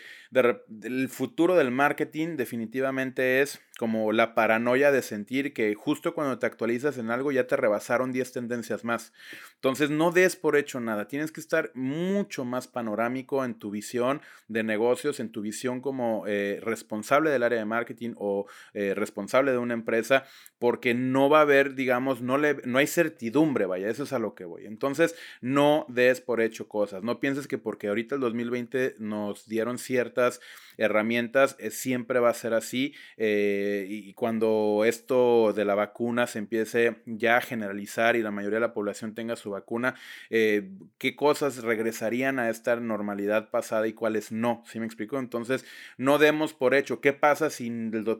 el 0.82 1.08
futuro 1.08 1.56
del 1.56 1.70
marketing 1.70 2.36
definitivamente 2.36 3.42
es 3.42 3.60
como 3.78 4.12
la 4.12 4.34
paranoia 4.34 4.92
de 4.92 5.02
sentir 5.02 5.52
que 5.52 5.74
justo 5.74 6.14
cuando 6.14 6.38
te 6.38 6.46
actualizas 6.46 6.98
en 6.98 7.10
algo 7.10 7.32
ya 7.32 7.46
te 7.46 7.56
rebasaron 7.56 8.12
10 8.12 8.32
tendencias 8.32 8.84
más. 8.84 9.12
Entonces 9.54 9.90
no 9.90 10.10
des 10.10 10.36
por 10.36 10.56
hecho 10.56 10.80
nada, 10.80 11.08
tienes 11.08 11.32
que 11.32 11.40
estar 11.40 11.70
mucho 11.74 12.44
más 12.44 12.68
panorámico 12.68 13.44
en 13.44 13.54
tu 13.54 13.70
visión 13.70 14.20
de 14.48 14.62
negocios, 14.62 15.20
en 15.20 15.32
tu 15.32 15.40
visión 15.40 15.80
como 15.80 16.24
responsable 16.60 17.30
del 17.30 17.42
área 17.42 17.58
de 17.58 17.64
marketing 17.64 18.14
o 18.16 18.46
responsable 18.74 19.52
de 19.52 19.58
una 19.58 19.74
empresa, 19.74 20.24
porque 20.58 20.94
no 20.94 21.28
va 21.28 21.38
a 21.38 21.42
haber, 21.42 21.74
digamos, 21.74 22.22
no, 22.22 22.38
le, 22.38 22.60
no 22.64 22.78
hay 22.78 22.86
certidumbre, 22.86 23.66
vaya, 23.66 23.88
eso 23.88 24.04
es 24.04 24.12
a 24.12 24.18
lo 24.18 24.34
que 24.34 24.44
voy. 24.44 24.66
Entonces, 24.66 24.91
entonces, 24.92 25.18
no 25.40 25.86
des 25.88 26.20
por 26.20 26.40
hecho 26.40 26.68
cosas. 26.68 27.02
No 27.02 27.20
pienses 27.20 27.48
que 27.48 27.58
porque 27.58 27.88
ahorita 27.88 28.14
el 28.14 28.20
2020 28.20 28.96
nos 28.98 29.46
dieron 29.46 29.78
ciertas 29.78 30.40
herramientas, 30.76 31.56
eh, 31.58 31.70
siempre 31.70 32.20
va 32.20 32.30
a 32.30 32.34
ser 32.34 32.54
así. 32.54 32.94
Eh, 33.16 33.86
y 33.88 34.14
cuando 34.14 34.84
esto 34.86 35.52
de 35.52 35.64
la 35.64 35.74
vacuna 35.74 36.26
se 36.26 36.38
empiece 36.38 37.02
ya 37.06 37.36
a 37.36 37.40
generalizar 37.40 38.16
y 38.16 38.22
la 38.22 38.30
mayoría 38.30 38.56
de 38.56 38.66
la 38.66 38.74
población 38.74 39.14
tenga 39.14 39.36
su 39.36 39.50
vacuna, 39.50 39.94
eh, 40.30 40.70
¿qué 40.98 41.16
cosas 41.16 41.62
regresarían 41.62 42.38
a 42.38 42.50
esta 42.50 42.76
normalidad 42.76 43.50
pasada 43.50 43.86
y 43.86 43.92
cuáles 43.92 44.32
no? 44.32 44.62
¿Sí 44.66 44.80
me 44.80 44.86
explico? 44.86 45.18
Entonces, 45.18 45.64
no 45.96 46.18
demos 46.18 46.54
por 46.54 46.74
hecho. 46.74 47.00
¿Qué 47.00 47.12
pasa 47.12 47.50
si 47.50 47.70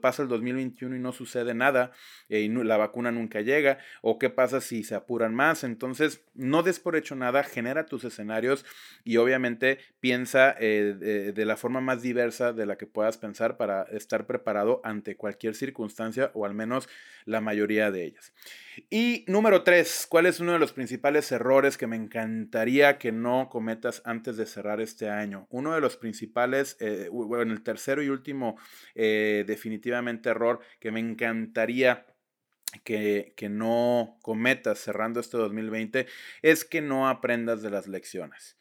pasa 0.01 0.23
el 0.23 0.29
2021 0.29 0.97
y 0.97 0.99
no 0.99 1.13
sucede 1.13 1.55
nada 1.55 1.93
y 2.29 2.49
la 2.49 2.77
vacuna 2.77 3.11
nunca 3.13 3.41
llega? 3.41 3.79
¿O 4.01 4.19
qué 4.19 4.31
pasa 4.31 4.61
si 4.61 4.85
se 4.85 4.95
apuran 4.95 5.35
más? 5.35 5.65
Entonces, 5.65 6.23
no 6.35 6.63
des 6.63 6.81
por 6.81 6.97
hecho 6.97 7.15
nada, 7.15 7.43
genera 7.43 7.87
tus 7.87 8.05
escenarios 8.05 8.65
y 9.05 9.17
obviamente 9.17 9.79
piensa 10.01 10.53
de, 10.53 11.45
la 11.45 11.57
forma 11.57 11.81
más 11.81 12.03
diversa 12.03 12.42
de 12.51 12.67
la 12.67 12.77
que 12.77 12.87
puedas 12.87 13.19
pensar 13.19 13.57
para 13.57 13.83
estar 13.85 14.27
preparado 14.27 14.81
ante 14.83 15.17
cualquier 15.17 15.55
circunstancia 15.55 16.33
o 16.35 16.45
al 16.45 16.55
menos 16.55 16.89
la 17.25 17.41
mayoría 17.41 17.93
de 17.93 18.05
ellas. 18.05 18.33
Y 18.91 19.25
número 19.29 19.63
tres, 19.63 20.07
¿cuál 20.09 20.27
es 20.27 20.41
uno 20.41 20.53
de 20.53 20.59
los 20.59 20.73
principales 20.73 21.31
errores 21.31 21.79
que 21.79 21.87
me 21.87 21.95
encantaría 21.97 22.99
que 22.99 23.13
no 23.13 23.49
cometas 23.49 24.03
antes 24.05 24.37
de 24.37 24.47
cerrar 24.47 24.81
este 24.81 25.09
año? 25.09 25.47
Uno 25.51 25.75
de 25.75 25.81
los 25.81 25.97
principales, 25.97 26.77
eh, 26.81 27.09
bueno, 27.13 27.53
el 27.53 27.63
tercero 27.63 28.03
y 28.03 28.09
último 28.09 28.57
eh, 28.97 29.45
definitivamente 29.47 30.31
error 30.31 30.59
que 30.81 30.91
me 30.91 30.99
encantaría 30.99 32.07
que, 32.85 33.49
no 33.51 34.19
cometas 34.23 34.79
cerrando 34.79 35.21
este 35.21 35.37
2020 35.37 36.07
es 36.43 36.65
que 36.65 36.81
no 36.81 37.09
aprendas 37.09 37.63
de 37.63 37.71
las 37.71 37.87
lecciones, 37.87 38.57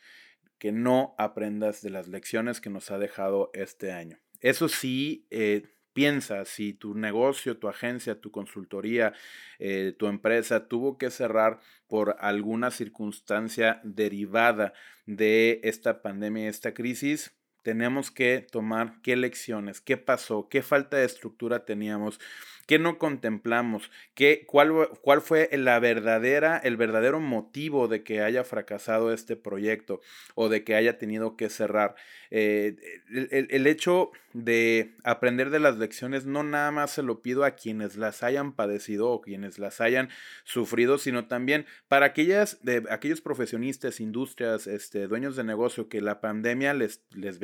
que 0.61 0.71
no 0.71 1.15
aprendas 1.17 1.81
de 1.81 1.89
las 1.89 2.07
lecciones 2.07 2.61
que 2.61 2.69
nos 2.69 2.91
ha 2.91 2.99
dejado 2.99 3.49
este 3.55 3.91
año. 3.91 4.19
Eso 4.41 4.69
sí, 4.69 5.25
eh, 5.31 5.73
piensa, 5.91 6.45
si 6.45 6.73
tu 6.73 6.93
negocio, 6.93 7.57
tu 7.57 7.67
agencia, 7.67 8.21
tu 8.21 8.29
consultoría, 8.29 9.11
eh, 9.57 9.95
tu 9.97 10.05
empresa 10.05 10.67
tuvo 10.67 10.99
que 10.99 11.09
cerrar 11.09 11.59
por 11.87 12.15
alguna 12.19 12.69
circunstancia 12.69 13.81
derivada 13.83 14.73
de 15.07 15.61
esta 15.63 16.03
pandemia, 16.03 16.47
esta 16.47 16.75
crisis, 16.75 17.35
tenemos 17.63 18.11
que 18.11 18.45
tomar 18.51 19.01
qué 19.01 19.15
lecciones, 19.15 19.81
qué 19.81 19.97
pasó, 19.97 20.47
qué 20.47 20.61
falta 20.61 20.97
de 20.97 21.05
estructura 21.05 21.65
teníamos, 21.65 22.19
qué 22.71 22.79
no 22.79 22.97
contemplamos, 22.97 23.91
qué, 24.13 24.45
cuál, 24.47 24.71
cuál 25.01 25.19
fue 25.19 25.49
la 25.51 25.77
verdadera, 25.79 26.57
el 26.57 26.77
verdadero 26.77 27.19
motivo 27.19 27.89
de 27.89 28.01
que 28.01 28.21
haya 28.21 28.45
fracasado 28.45 29.11
este 29.11 29.35
proyecto 29.35 29.99
o 30.35 30.47
de 30.47 30.63
que 30.63 30.75
haya 30.75 30.97
tenido 30.97 31.35
que 31.35 31.49
cerrar. 31.49 31.95
Eh, 32.29 32.77
el, 33.09 33.47
el, 33.51 33.67
hecho 33.67 34.11
de 34.31 34.95
aprender 35.03 35.49
de 35.49 35.59
las 35.59 35.77
lecciones 35.77 36.25
no 36.25 36.43
nada 36.43 36.71
más 36.71 36.91
se 36.91 37.03
lo 37.03 37.21
pido 37.21 37.43
a 37.43 37.55
quienes 37.55 37.97
las 37.97 38.23
hayan 38.23 38.53
padecido 38.53 39.09
o 39.09 39.19
quienes 39.19 39.59
las 39.59 39.81
hayan 39.81 40.07
sufrido, 40.45 40.97
sino 40.97 41.27
también 41.27 41.65
para 41.89 42.05
aquellas, 42.05 42.63
de, 42.63 42.85
aquellos 42.89 43.19
profesionistas, 43.19 43.99
industrias, 43.99 44.65
este, 44.65 45.07
dueños 45.07 45.35
de 45.35 45.43
negocio 45.43 45.89
que 45.89 45.99
la 45.99 46.21
pandemia 46.21 46.73
les, 46.73 47.01
les 47.11 47.37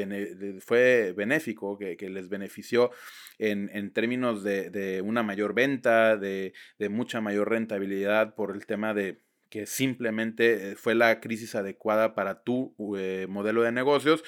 fue 0.63 1.13
benéfico, 1.17 1.77
que, 1.77 1.97
que 1.97 2.09
les 2.09 2.29
benefició 2.29 2.91
en, 3.39 3.69
en 3.73 3.91
términos 3.91 4.43
de, 4.43 4.69
de 4.69 5.01
una 5.01 5.16
una 5.17 5.23
mayor 5.23 5.53
venta, 5.53 6.17
de, 6.17 6.53
de 6.80 6.89
mucha 6.89 7.21
mayor 7.21 7.49
rentabilidad 7.49 8.36
por 8.36 8.56
el 8.56 8.65
tema 8.65 8.93
de 8.93 9.21
que 9.49 9.65
simplemente 9.65 10.71
eh, 10.71 10.75
fue 10.75 10.95
la 10.95 11.19
crisis 11.19 11.56
adecuada 11.56 12.15
para 12.15 12.43
tu 12.43 12.75
eh, 12.97 13.27
modelo 13.30 13.63
de 13.63 13.71
negocios, 13.71 14.23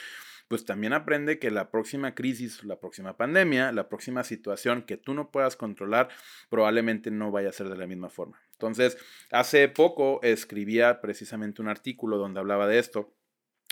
pues 0.47 0.65
también 0.65 0.93
aprende 0.93 1.37
que 1.37 1.51
la 1.51 1.69
próxima 1.69 2.15
crisis, 2.15 2.63
la 2.63 2.79
próxima 2.79 3.17
pandemia, 3.17 3.71
la 3.71 3.87
próxima 3.87 4.23
situación 4.23 4.81
que 4.81 4.97
tú 4.97 5.13
no 5.13 5.29
puedas 5.29 5.55
controlar, 5.55 6.09
probablemente 6.49 7.11
no 7.11 7.31
vaya 7.31 7.49
a 7.49 7.53
ser 7.53 7.69
de 7.69 7.77
la 7.77 7.85
misma 7.85 8.09
forma. 8.09 8.41
Entonces, 8.53 8.97
hace 9.31 9.69
poco 9.69 10.19
escribía 10.23 11.01
precisamente 11.01 11.61
un 11.61 11.67
artículo 11.67 12.17
donde 12.17 12.39
hablaba 12.39 12.67
de 12.67 12.79
esto 12.79 13.13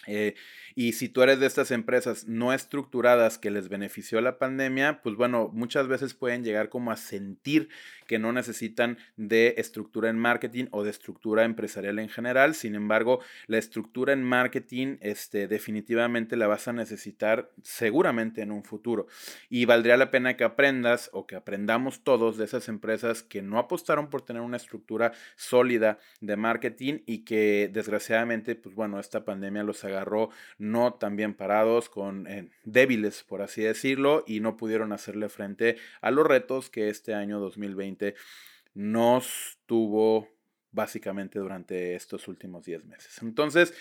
eh, 0.08 0.36
y 0.76 0.94
si 0.94 1.10
tú 1.10 1.22
eres 1.22 1.40
de 1.40 1.48
estas 1.48 1.72
empresas 1.72 2.28
no 2.28 2.54
estructuradas 2.54 3.38
que 3.38 3.52
les 3.52 3.70
benefició 3.70 4.22
la 4.22 4.38
pandemia, 4.38 5.02
pues 5.02 5.16
bueno, 5.16 5.50
muchas 5.54 5.88
veces 5.88 6.14
pueden 6.14 6.44
llegar 6.44 6.70
como 6.70 6.92
a 6.92 6.98
sentir 6.98 7.70
que 8.08 8.20
no 8.20 8.32
necesitan 8.32 8.98
de 9.18 9.56
estructura 9.58 10.10
en 10.10 10.18
marketing 10.18 10.66
o 10.72 10.84
de 10.84 10.92
estructura 10.92 11.44
empresarial 11.44 12.00
en 12.00 12.10
general. 12.10 12.56
Sin 12.56 12.76
embargo, 12.76 13.20
la 13.48 13.58
estructura 13.58 14.14
en 14.14 14.24
marketing 14.24 14.98
este, 15.02 15.48
definitivamente 15.48 16.38
la 16.38 16.48
vas 16.48 16.68
a 16.68 16.74
necesitar 16.74 17.52
seguramente 17.62 18.42
en 18.42 18.52
un 18.52 18.64
futuro. 18.64 19.08
Y 19.50 19.66
valdría 19.66 19.98
la 19.98 20.12
pena 20.12 20.38
que 20.38 20.44
aprendas 20.44 21.10
o 21.12 21.28
que 21.28 21.36
aprendamos 21.36 22.04
todos 22.04 22.38
de 22.38 22.46
esas 22.46 22.70
empresas 22.70 23.24
que 23.24 23.42
no 23.42 23.60
apostaron 23.60 24.10
por 24.10 24.22
tener 24.22 24.42
una 24.42 24.58
estructura 24.58 25.12
sólida 25.36 26.00
de 26.22 26.38
marketing 26.38 27.00
y 27.06 27.26
que 27.26 27.70
desgraciadamente, 27.74 28.56
pues 28.56 28.74
bueno, 28.74 29.00
esta 29.00 29.26
pandemia 29.26 29.64
los 29.64 29.84
no 30.58 30.94
tan 30.94 31.16
bien 31.16 31.34
parados, 31.34 31.90
con 31.90 32.28
eh, 32.28 32.50
débiles, 32.64 33.24
por 33.24 33.42
así 33.42 33.62
decirlo, 33.62 34.24
y 34.28 34.40
no 34.40 34.58
pudieron 34.58 34.92
hacerle 34.94 35.30
frente 35.30 35.78
a 36.02 36.12
los 36.12 36.26
retos 36.26 36.70
que 36.70 36.90
este 36.90 37.14
año 37.14 37.40
2020 37.40 38.16
nos 38.74 39.58
tuvo 39.66 40.30
básicamente 40.72 41.40
durante 41.40 41.96
estos 41.96 42.28
últimos 42.28 42.64
10 42.66 42.86
meses. 42.86 43.20
Entonces, 43.22 43.74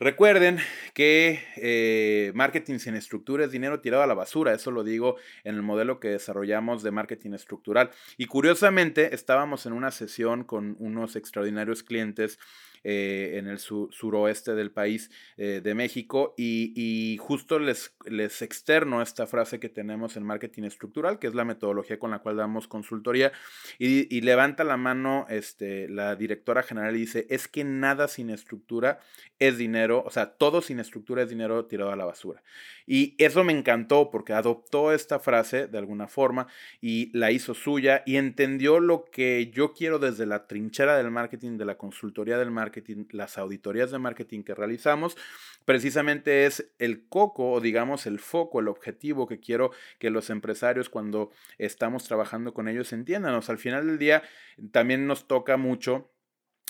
Recuerden 0.00 0.58
que 0.92 1.40
eh, 1.56 2.32
marketing 2.34 2.78
sin 2.78 2.96
estructura 2.96 3.44
es 3.44 3.52
dinero 3.52 3.80
tirado 3.80 4.02
a 4.02 4.08
la 4.08 4.14
basura, 4.14 4.52
eso 4.52 4.72
lo 4.72 4.82
digo 4.82 5.16
en 5.44 5.54
el 5.54 5.62
modelo 5.62 6.00
que 6.00 6.08
desarrollamos 6.08 6.82
de 6.82 6.90
marketing 6.90 7.34
estructural. 7.34 7.90
Y 8.16 8.26
curiosamente 8.26 9.14
estábamos 9.14 9.66
en 9.66 9.72
una 9.72 9.92
sesión 9.92 10.42
con 10.42 10.74
unos 10.80 11.14
extraordinarios 11.14 11.84
clientes 11.84 12.40
eh, 12.86 13.38
en 13.38 13.48
el 13.48 13.58
suroeste 13.58 14.54
del 14.54 14.70
país 14.70 15.10
eh, 15.38 15.62
de 15.64 15.74
México 15.74 16.34
y, 16.36 17.16
justo 17.18 17.58
les, 17.58 17.96
les 18.04 18.42
externo 18.42 19.00
esta 19.00 19.26
frase 19.26 19.58
que 19.58 19.70
tenemos 19.70 20.18
en 20.18 20.22
marketing 20.22 20.64
estructural, 20.64 21.18
que 21.18 21.26
es 21.26 21.34
la 21.34 21.46
metodología 21.46 21.98
con 21.98 22.10
la 22.10 22.18
cual 22.18 22.36
damos 22.36 22.68
consultoría 22.68 23.32
y, 23.78 24.20
levanta 24.20 24.64
la 24.64 24.76
mano 24.76 25.26
este, 25.30 25.88
la 25.88 26.14
directora 26.14 26.62
general 26.62 26.94
y 26.94 27.00
dice, 27.00 27.26
es 27.30 27.48
que 27.48 27.64
nada 27.64 28.06
sin 28.06 28.28
estructura 28.28 29.00
es 29.38 29.56
dinero, 29.56 30.02
o 30.04 30.10
sea, 30.10 30.34
todo 30.34 30.60
sin 30.60 30.78
estructura 30.78 31.22
es 31.22 31.30
dinero 31.30 31.64
tirado 31.64 31.90
a 31.90 31.96
la 31.96 32.04
basura. 32.04 32.42
Y 32.86 33.14
eso 33.16 33.44
me 33.44 33.56
encantó 33.56 34.10
porque 34.10 34.34
adoptó 34.34 34.92
esta 34.92 35.18
frase 35.20 35.68
de 35.68 35.78
alguna 35.78 36.06
forma 36.06 36.48
y 36.82 37.16
la 37.16 37.30
hizo 37.30 37.54
suya 37.54 38.02
y 38.04 38.16
entendió 38.16 38.78
lo 38.78 39.06
que 39.06 39.50
yo 39.50 39.72
quiero 39.72 39.98
desde 39.98 40.26
la 40.26 40.46
trinchera 40.46 40.98
del 40.98 41.10
marketing, 41.10 41.56
de 41.56 41.64
la 41.64 41.78
consultoría 41.78 42.36
del 42.36 42.50
marketing 42.50 42.73
las 43.10 43.38
auditorías 43.38 43.90
de 43.90 43.98
marketing 43.98 44.42
que 44.42 44.54
realizamos, 44.54 45.16
precisamente 45.64 46.46
es 46.46 46.72
el 46.78 47.08
coco 47.08 47.52
o 47.52 47.60
digamos 47.60 48.06
el 48.06 48.18
foco, 48.18 48.60
el 48.60 48.68
objetivo 48.68 49.26
que 49.26 49.40
quiero 49.40 49.70
que 49.98 50.10
los 50.10 50.30
empresarios 50.30 50.88
cuando 50.88 51.30
estamos 51.58 52.04
trabajando 52.04 52.54
con 52.54 52.68
ellos 52.68 52.92
entiendan. 52.92 53.34
Al 53.34 53.58
final 53.58 53.86
del 53.86 53.98
día 53.98 54.22
también 54.72 55.06
nos 55.06 55.26
toca 55.26 55.56
mucho 55.56 56.13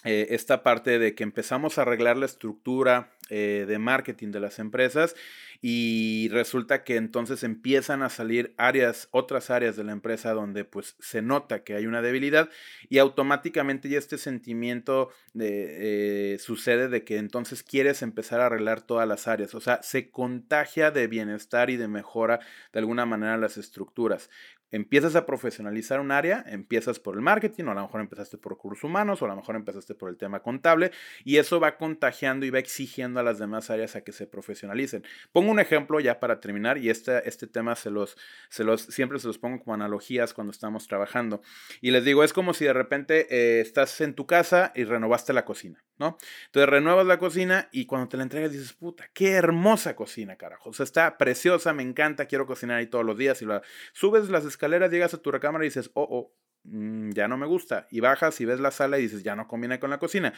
eh, 0.04 0.28
esta 0.30 0.62
parte 0.62 0.98
de 0.98 1.14
que 1.14 1.22
empezamos 1.22 1.78
a 1.78 1.82
arreglar 1.82 2.18
la 2.18 2.26
estructura 2.26 3.10
eh, 3.30 3.64
de 3.66 3.78
marketing 3.78 4.32
de 4.32 4.40
las 4.40 4.58
empresas 4.58 5.16
y 5.62 6.28
resulta 6.30 6.84
que 6.84 6.96
entonces 6.96 7.42
empiezan 7.42 8.02
a 8.02 8.10
salir 8.10 8.52
áreas, 8.58 9.08
otras 9.12 9.48
áreas 9.48 9.76
de 9.76 9.84
la 9.84 9.92
empresa 9.92 10.34
donde 10.34 10.66
pues 10.66 10.94
se 11.00 11.22
nota 11.22 11.64
que 11.64 11.74
hay 11.74 11.86
una 11.86 12.02
debilidad 12.02 12.50
y 12.90 12.98
automáticamente 12.98 13.88
ya 13.88 13.96
este 13.96 14.18
sentimiento 14.18 15.08
de, 15.32 16.34
eh, 16.34 16.38
sucede 16.38 16.88
de 16.88 17.02
que 17.04 17.16
entonces 17.16 17.62
quieres 17.62 18.02
empezar 18.02 18.42
a 18.42 18.46
arreglar 18.46 18.82
todas 18.82 19.08
las 19.08 19.26
áreas, 19.26 19.54
o 19.54 19.60
sea, 19.62 19.82
se 19.82 20.10
contagia 20.10 20.90
de 20.90 21.06
bienestar 21.06 21.70
y 21.70 21.78
de 21.78 21.88
mejora 21.88 22.40
de 22.74 22.80
alguna 22.80 23.06
manera 23.06 23.38
las 23.38 23.56
estructuras 23.56 24.28
empiezas 24.74 25.14
a 25.14 25.24
profesionalizar 25.24 26.00
un 26.00 26.10
área, 26.10 26.44
empiezas 26.48 26.98
por 26.98 27.14
el 27.14 27.20
marketing, 27.20 27.64
o 27.64 27.70
a 27.70 27.74
lo 27.74 27.82
mejor 27.82 28.00
empezaste 28.00 28.38
por 28.38 28.52
recursos 28.52 28.82
humanos, 28.82 29.22
o 29.22 29.24
a 29.24 29.28
lo 29.28 29.36
mejor 29.36 29.54
empezaste 29.54 29.94
por 29.94 30.10
el 30.10 30.16
tema 30.16 30.40
contable, 30.40 30.90
y 31.22 31.36
eso 31.36 31.60
va 31.60 31.76
contagiando 31.76 32.44
y 32.44 32.50
va 32.50 32.58
exigiendo 32.58 33.20
a 33.20 33.22
las 33.22 33.38
demás 33.38 33.70
áreas 33.70 33.94
a 33.94 34.00
que 34.00 34.10
se 34.10 34.26
profesionalicen. 34.26 35.04
Pongo 35.30 35.52
un 35.52 35.60
ejemplo 35.60 36.00
ya 36.00 36.18
para 36.18 36.40
terminar, 36.40 36.78
y 36.78 36.90
este, 36.90 37.28
este 37.28 37.46
tema 37.46 37.76
se 37.76 37.90
los, 37.90 38.16
se 38.48 38.64
los, 38.64 38.82
siempre 38.82 39.20
se 39.20 39.28
los 39.28 39.38
pongo 39.38 39.62
como 39.62 39.74
analogías 39.74 40.34
cuando 40.34 40.50
estamos 40.50 40.88
trabajando. 40.88 41.40
Y 41.80 41.92
les 41.92 42.04
digo, 42.04 42.24
es 42.24 42.32
como 42.32 42.52
si 42.52 42.64
de 42.64 42.72
repente 42.72 43.28
eh, 43.30 43.60
estás 43.60 44.00
en 44.00 44.14
tu 44.14 44.26
casa 44.26 44.72
y 44.74 44.82
renovaste 44.82 45.32
la 45.32 45.44
cocina, 45.44 45.84
¿no? 45.98 46.18
Entonces 46.46 46.68
renuevas 46.68 47.06
la 47.06 47.20
cocina 47.20 47.68
y 47.70 47.86
cuando 47.86 48.08
te 48.08 48.16
la 48.16 48.24
entregas 48.24 48.50
dices, 48.50 48.72
puta, 48.72 49.08
qué 49.12 49.34
hermosa 49.34 49.94
cocina, 49.94 50.34
carajo. 50.34 50.70
O 50.70 50.72
sea, 50.72 50.82
está 50.82 51.16
preciosa, 51.16 51.72
me 51.72 51.84
encanta, 51.84 52.26
quiero 52.26 52.44
cocinar 52.46 52.78
ahí 52.78 52.88
todos 52.88 53.04
los 53.04 53.16
días 53.16 53.40
y 53.40 53.46
la 53.46 53.62
subes 53.92 54.28
las 54.30 54.44
escaleras 54.44 54.63
llegas 54.90 55.14
a 55.14 55.18
tu 55.18 55.30
recámara 55.30 55.64
y 55.64 55.68
dices, 55.68 55.90
oh, 55.94 56.06
oh, 56.10 56.34
mm, 56.64 57.10
ya 57.10 57.28
no 57.28 57.36
me 57.36 57.46
gusta. 57.46 57.86
Y 57.90 58.00
bajas 58.00 58.40
y 58.40 58.44
ves 58.44 58.60
la 58.60 58.70
sala 58.70 58.98
y 58.98 59.02
dices, 59.02 59.22
ya 59.22 59.36
no 59.36 59.46
combina 59.46 59.78
con 59.78 59.90
la 59.90 59.98
cocina. 59.98 60.32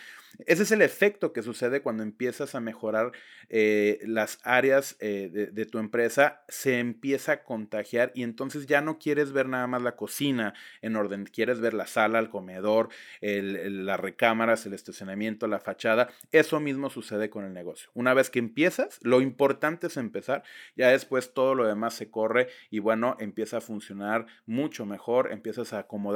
Ese 0.47 0.65
es 0.65 0.73
el 0.73 0.83
efecto 0.83 1.33
que 1.33 1.43
sucede 1.43 1.83
cuando 1.83 2.03
empiezas 2.03 2.55
a 2.55 2.61
mejorar 2.61 3.13
eh, 3.49 4.01
las 4.03 4.39
áreas 4.43 4.97
eh, 5.01 5.51
de, 5.53 5.67
tu 5.67 5.79
empresa. 5.79 6.43
Se 6.49 6.79
empieza 6.79 7.33
a 7.33 7.45
contagiar 7.45 8.13
y 8.15 8.23
entonces 8.23 8.67
ya 8.67 8.81
no 8.81 8.99
quieres 8.99 9.33
ver 9.33 9.49
nada 9.49 9.67
más 9.67 9.83
la 9.83 9.97
cocina 9.97 10.55
en 10.83 10.97
orden. 10.97 11.27
Quieres 11.27 11.61
ver 11.61 11.75
la 11.75 11.87
sala, 11.87 12.19
el 12.19 12.29
comedor, 12.29 12.89
las 13.21 14.01
recámaras, 14.01 14.67
el 14.67 14.75
estacionamiento, 14.75 15.47
la 15.47 15.61
fachada. 15.61 16.09
Eso 16.33 16.61
mismo 16.61 16.91
sucede 16.91 17.31
con 17.31 17.45
el 17.45 17.53
negocio. 17.53 17.91
Una 17.95 18.15
vez 18.15 18.31
que 18.31 18.39
empiezas, 18.39 18.99
lo 19.03 19.21
importante 19.21 19.87
es 19.87 19.97
empezar. 19.97 20.43
Ya 20.77 20.89
después 20.89 21.33
todo 21.33 21.55
lo 21.55 21.67
demás 21.67 21.95
se 21.95 22.11
corre 22.11 22.49
y 22.71 22.81
bueno, 22.81 23.17
empieza 23.21 23.59
a 23.59 23.61
funcionar 23.61 24.27
mucho 24.47 24.87
mejor. 24.87 25.33
Empiezas 25.33 25.73
a 25.73 25.81
acomodar 25.81 26.16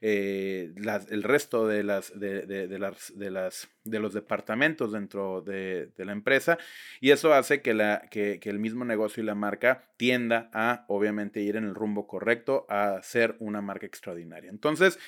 eh, 0.00 0.72
el 1.10 1.22
resto 1.22 1.66
de, 1.66 1.82
las, 1.82 2.18
de, 2.18 2.46
las, 2.78 3.16
de, 3.16 3.30
las, 3.30 3.68
de 3.84 4.00
los 4.00 4.14
departamentos 4.14 4.92
dentro 4.92 5.42
de, 5.42 5.90
la 5.96 6.12
empresa 6.12 6.58
y 7.00 7.10
eso 7.10 7.34
hace 7.34 7.60
que, 7.60 7.74
la, 7.74 8.02
que, 8.10 8.40
el 8.42 8.58
mismo 8.58 8.84
negocio 8.84 9.22
y 9.22 9.26
la 9.26 9.34
marca 9.34 9.88
tienda 9.96 10.50
a 10.52 10.84
obviamente 10.88 11.40
ir 11.40 11.56
en 11.56 11.64
el 11.64 11.74
rumbo 11.74 12.06
correcto, 12.06 12.66
a 12.68 13.00
ser 13.02 13.36
una 13.38 13.60
marca 13.60 13.86
extraordinaria. 13.86 14.50
Entonces, 14.50 14.98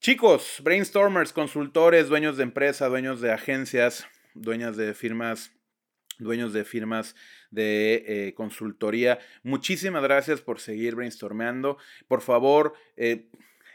chicos, 0.00 0.60
brainstormers, 0.62 1.32
consultores, 1.32 2.08
dueños 2.08 2.36
de 2.36 2.42
empresa, 2.44 2.88
dueños 2.88 3.20
de 3.20 3.32
agencias, 3.32 4.06
dueñas 4.34 4.76
de 4.76 4.94
firmas 4.94 5.52
dueños 6.18 6.52
de 6.52 6.64
firmas 6.64 7.14
de 7.50 8.04
eh, 8.06 8.34
consultoría. 8.34 9.18
Muchísimas 9.42 10.02
gracias 10.02 10.40
por 10.40 10.60
seguir 10.60 10.94
brainstormeando. 10.94 11.78
Por 12.08 12.20
favor, 12.20 12.74
eh, 12.96 13.28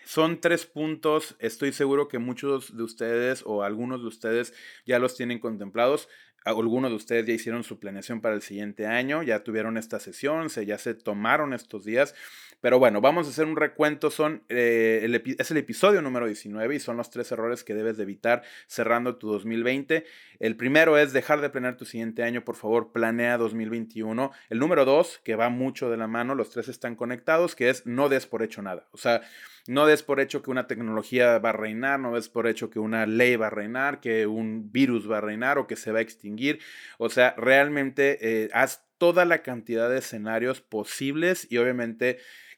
son 0.08 0.40
tres 0.40 0.66
puntos, 0.66 1.36
estoy 1.40 1.74
seguro 1.74 2.08
que 2.08 2.18
muchos 2.18 2.78
de 2.78 2.84
ustedes 2.84 3.44
o 3.46 3.64
algunos 3.64 4.00
de 4.00 4.08
ustedes 4.08 4.54
ya 4.86 5.00
los 5.00 5.18
tienen 5.18 5.40
contemplados. 5.40 6.08
Algunos 6.46 6.92
de 6.92 6.96
ustedes 6.96 7.26
ya 7.26 7.34
hicieron 7.34 7.66
su 7.66 7.78
planeación 7.78 8.22
para 8.22 8.34
el 8.34 8.42
siguiente 8.42 8.88
año, 8.88 9.22
ya 9.22 9.44
tuvieron 9.44 9.78
esta 9.78 10.00
sesión, 10.00 10.50
se, 10.50 10.66
ya 10.66 10.78
se 10.78 10.94
tomaron 10.94 11.52
estos 11.52 11.84
días. 11.84 12.16
Pero 12.60 12.80
bueno, 12.80 13.02
vamos 13.02 13.28
a 13.28 13.30
hacer 13.30 13.46
un 13.46 13.56
recuento. 13.56 14.10
Son, 14.10 14.44
eh, 14.50 15.02
el, 15.04 15.16
es 15.16 15.52
el 15.52 15.58
episodio 15.58 16.02
número 16.02 16.26
19 16.26 16.76
y 16.76 16.80
son 16.80 16.98
los 16.98 17.10
tres 17.10 17.32
errores 17.32 17.64
que 17.64 17.76
debes 17.76 17.98
de 17.98 18.04
evitar 18.04 18.44
cerrando 18.68 19.18
tu 19.18 19.32
2020. 19.32 20.06
El 20.40 20.56
primero 20.56 20.98
es 20.98 21.14
dejar 21.14 21.42
de 21.42 21.50
planear 21.50 21.78
tu 21.78 21.86
siguiente 21.86 22.24
año. 22.24 22.44
Por 22.44 22.56
favor, 22.56 22.92
planea 22.92 23.38
2021. 23.38 24.32
El 24.50 24.60
número 24.60 24.86
dos, 24.86 25.20
que 25.24 25.36
va 25.36 25.50
mucho 25.50 25.90
de 25.90 25.98
la 25.98 26.08
mano, 26.08 26.34
los 26.34 26.50
tres 26.50 26.68
están 26.68 26.96
conectados, 26.96 27.56
que 27.56 27.70
es 27.70 27.86
no 27.86 28.10
des 28.10 28.26
por 28.26 28.42
hecho 28.42 28.62
nada. 28.62 28.88
O 28.92 28.98
sea, 28.98 29.22
no 29.68 29.86
des 29.86 30.02
por 30.02 30.20
hecho 30.20 30.42
que 30.42 30.50
una 30.50 30.66
tecnología 30.66 31.38
va 31.40 31.50
a 31.50 31.54
reinar, 31.54 32.00
no 32.00 32.16
des 32.16 32.30
por 32.30 32.48
hecho 32.48 32.70
que 32.70 32.80
una 32.80 33.06
ley 33.06 33.36
va 33.36 33.48
a 33.48 33.52
reinar, 33.52 34.00
que 34.00 34.26
un 34.26 34.72
virus 34.72 35.10
va 35.10 35.20
a 35.20 35.22
reinar 35.22 35.58
o 35.58 35.68
que 35.68 35.76
se 35.76 35.92
va 35.92 36.00
a 36.00 36.02
extinguir. 36.02 36.60
O 36.98 37.10
sea, 37.10 37.36
realmente 37.38 38.18
eh, 38.22 38.50
haz 38.54 38.86
toda 38.98 39.26
la 39.26 39.44
cantidad 39.44 39.90
de 39.90 40.00
escenarios 40.00 40.62
posibles 40.62 41.48
y 41.50 41.58
obviamente 41.58 42.18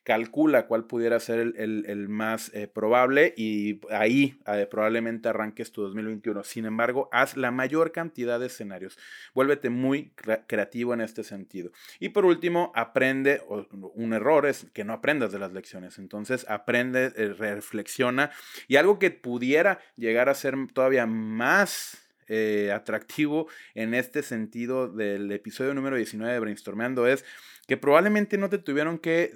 calcula 0.10 0.66
cuál 0.66 0.86
pudiera 0.86 1.20
ser 1.20 1.54
el, 1.56 2.10
más 2.10 2.52
eh, 2.56 2.68
probable 2.68 3.36
y 3.38 3.80
ahí 3.92 4.40
eh, 4.48 4.66
probablemente 4.68 5.30
arranques 5.30 5.72
tu 5.72 5.84
2021. 5.84 6.44
Sin 6.44 6.66
embargo, 6.66 7.10
haz 7.12 7.38
la 7.38 7.52
mayor 7.52 7.92
cantidad 7.92 8.40
de 8.40 8.48
escenarios. 8.48 8.98
Vuélvete 9.36 9.70
muy 9.70 10.10
creativo 10.48 10.96
en 10.96 11.02
este 11.02 11.24
sentido. 11.24 11.70
Y 12.00 12.10
por 12.10 12.26
último, 12.26 12.72
aprende, 12.74 13.44
un 13.94 14.14
error 14.14 14.48
es 14.48 14.66
que 14.74 14.84
no 14.84 14.94
aprendas 14.94 15.32
de 15.32 15.38
las 15.38 15.54
lecciones. 15.54 16.00
Entonces, 16.00 16.44
aprende, 16.50 17.14
eh, 17.16 17.36
reflexiona 17.38 18.32
y 18.68 18.78
algo 18.78 18.98
que 18.98 19.12
pudiera 19.12 19.78
llegar 19.96 20.28
a 20.28 20.34
ser 20.34 20.56
todavía 20.74 21.06
más 21.06 22.04
atractivo 22.76 23.48
en 23.74 23.96
este 23.96 24.22
sentido 24.22 24.88
del 24.88 25.32
episodio 25.32 25.74
número 25.74 25.96
19 25.96 26.32
de 26.32 26.40
Brainstormeando 26.40 27.08
es 27.08 27.26
que 27.70 27.78
probablemente 27.78 28.36
no 28.40 28.50
te 28.50 28.58
tuvieron 28.58 28.98
que, 28.98 29.32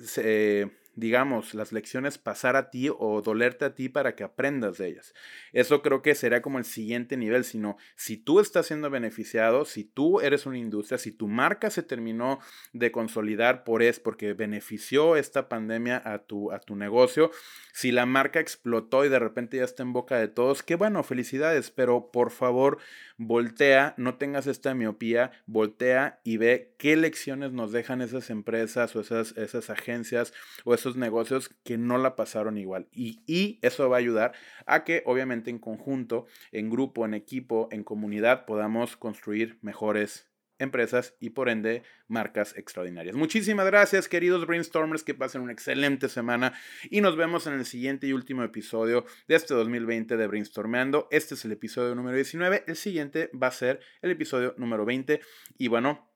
digamos, 0.96 1.54
las 1.54 1.72
lecciones 1.72 2.18
pasar 2.18 2.56
a 2.56 2.70
ti 2.70 2.90
o 2.90 3.22
dolerte 3.22 3.66
a 3.66 3.76
ti 3.76 3.90
para 3.90 4.16
que 4.16 4.24
aprendas 4.24 4.78
de 4.78 4.88
ellas. 4.88 5.14
Eso 5.52 5.82
creo 5.82 6.02
que 6.02 6.16
sería 6.16 6.42
como 6.42 6.60
el 6.60 6.66
siguiente 6.66 7.18
nivel, 7.18 7.44
sino 7.44 7.78
si 7.96 8.18
tú 8.18 8.40
estás 8.40 8.68
siendo 8.68 8.90
beneficiado, 8.90 9.66
si 9.66 9.84
tú 9.84 10.20
eres 10.20 10.46
una 10.46 10.58
industria, 10.58 10.98
si 10.98 11.12
tu 11.12 11.28
marca 11.28 11.70
se 11.70 11.84
terminó 11.84 12.40
de 12.74 12.92
consolidar 12.92 13.64
por 13.64 13.82
es 13.82 14.00
porque 14.00 14.34
benefició 14.34 15.16
esta 15.16 15.50
pandemia 15.50 16.02
a 16.06 16.20
tu, 16.20 16.52
a 16.52 16.60
tu 16.60 16.76
negocio, 16.76 17.32
si 17.74 17.92
la 17.92 18.06
marca 18.06 18.40
explotó 18.40 19.06
y 19.06 19.10
de 19.10 19.20
repente 19.20 19.58
ya 19.58 19.64
está 19.64 19.84
en 19.84 19.94
boca 19.94 20.18
de 20.18 20.28
todos, 20.28 20.64
qué 20.64 20.76
bueno, 20.76 21.04
felicidades, 21.04 21.72
pero 21.72 22.12
por 22.12 22.32
favor, 22.32 22.78
voltea, 23.18 23.94
no 23.98 24.16
tengas 24.16 24.48
esta 24.48 24.74
miopía, 24.74 25.32
voltea 25.46 26.20
y 26.24 26.38
ve 26.38 26.74
qué 26.78 26.96
lecciones 26.96 27.52
nos 27.52 27.72
dejan 27.72 28.02
esas 28.02 28.30
empresas 28.30 28.96
o 28.96 29.02
esas, 29.02 29.36
esas 29.38 29.70
agencias 29.70 30.34
o 30.64 30.74
esos 30.84 30.98
negocios 30.98 31.50
que 31.63 31.78
no 31.78 31.98
la 31.98 32.15
pasaron 32.15 32.58
igual. 32.58 32.88
Y, 32.91 33.22
y 33.26 33.60
eso 33.62 33.89
va 33.89 33.98
a 33.98 34.00
ayudar 34.00 34.34
a 34.65 34.84
que 34.84 35.02
obviamente 35.06 35.50
en 35.50 35.60
conjunto, 35.60 36.26
en 36.52 36.69
grupo, 36.69 37.06
en 37.06 37.13
equipo, 37.13 37.69
en 37.72 37.84
comunidad 37.84 38.46
podamos 38.46 38.98
construir 38.98 39.58
mejores 39.62 40.28
empresas 40.60 41.15
y 41.19 41.32
por 41.32 41.50
ende 41.50 41.84
marcas 42.08 42.56
extraordinarias. 42.58 43.15
Muchísimas 43.15 43.65
gracias 43.65 44.08
queridos 44.08 44.46
brainstormers, 44.46 45.04
que 45.04 45.13
pasen 45.13 45.41
una 45.41 45.54
excelente 45.54 46.10
semana 46.10 46.54
y 46.89 47.02
nos 47.02 47.15
vemos 47.15 47.48
en 47.48 47.54
el 47.54 47.65
siguiente 47.65 48.08
y 48.08 48.13
último 48.13 48.43
episodio 48.43 49.06
de 49.28 49.36
este 49.36 49.54
2020 49.54 50.17
de 50.17 50.28
Brainstormeando. 50.28 51.08
Este 51.12 51.36
es 51.36 51.46
el 51.46 51.54
episodio 51.54 51.96
número 51.96 52.15
19, 52.15 52.65
el 52.67 52.76
siguiente 52.76 53.30
va 53.32 53.48
a 53.48 53.52
ser 53.52 53.80
el 54.02 54.12
episodio 54.12 54.54
número 54.58 54.86
20 54.86 55.22
y 55.58 55.67
bueno, 55.67 56.12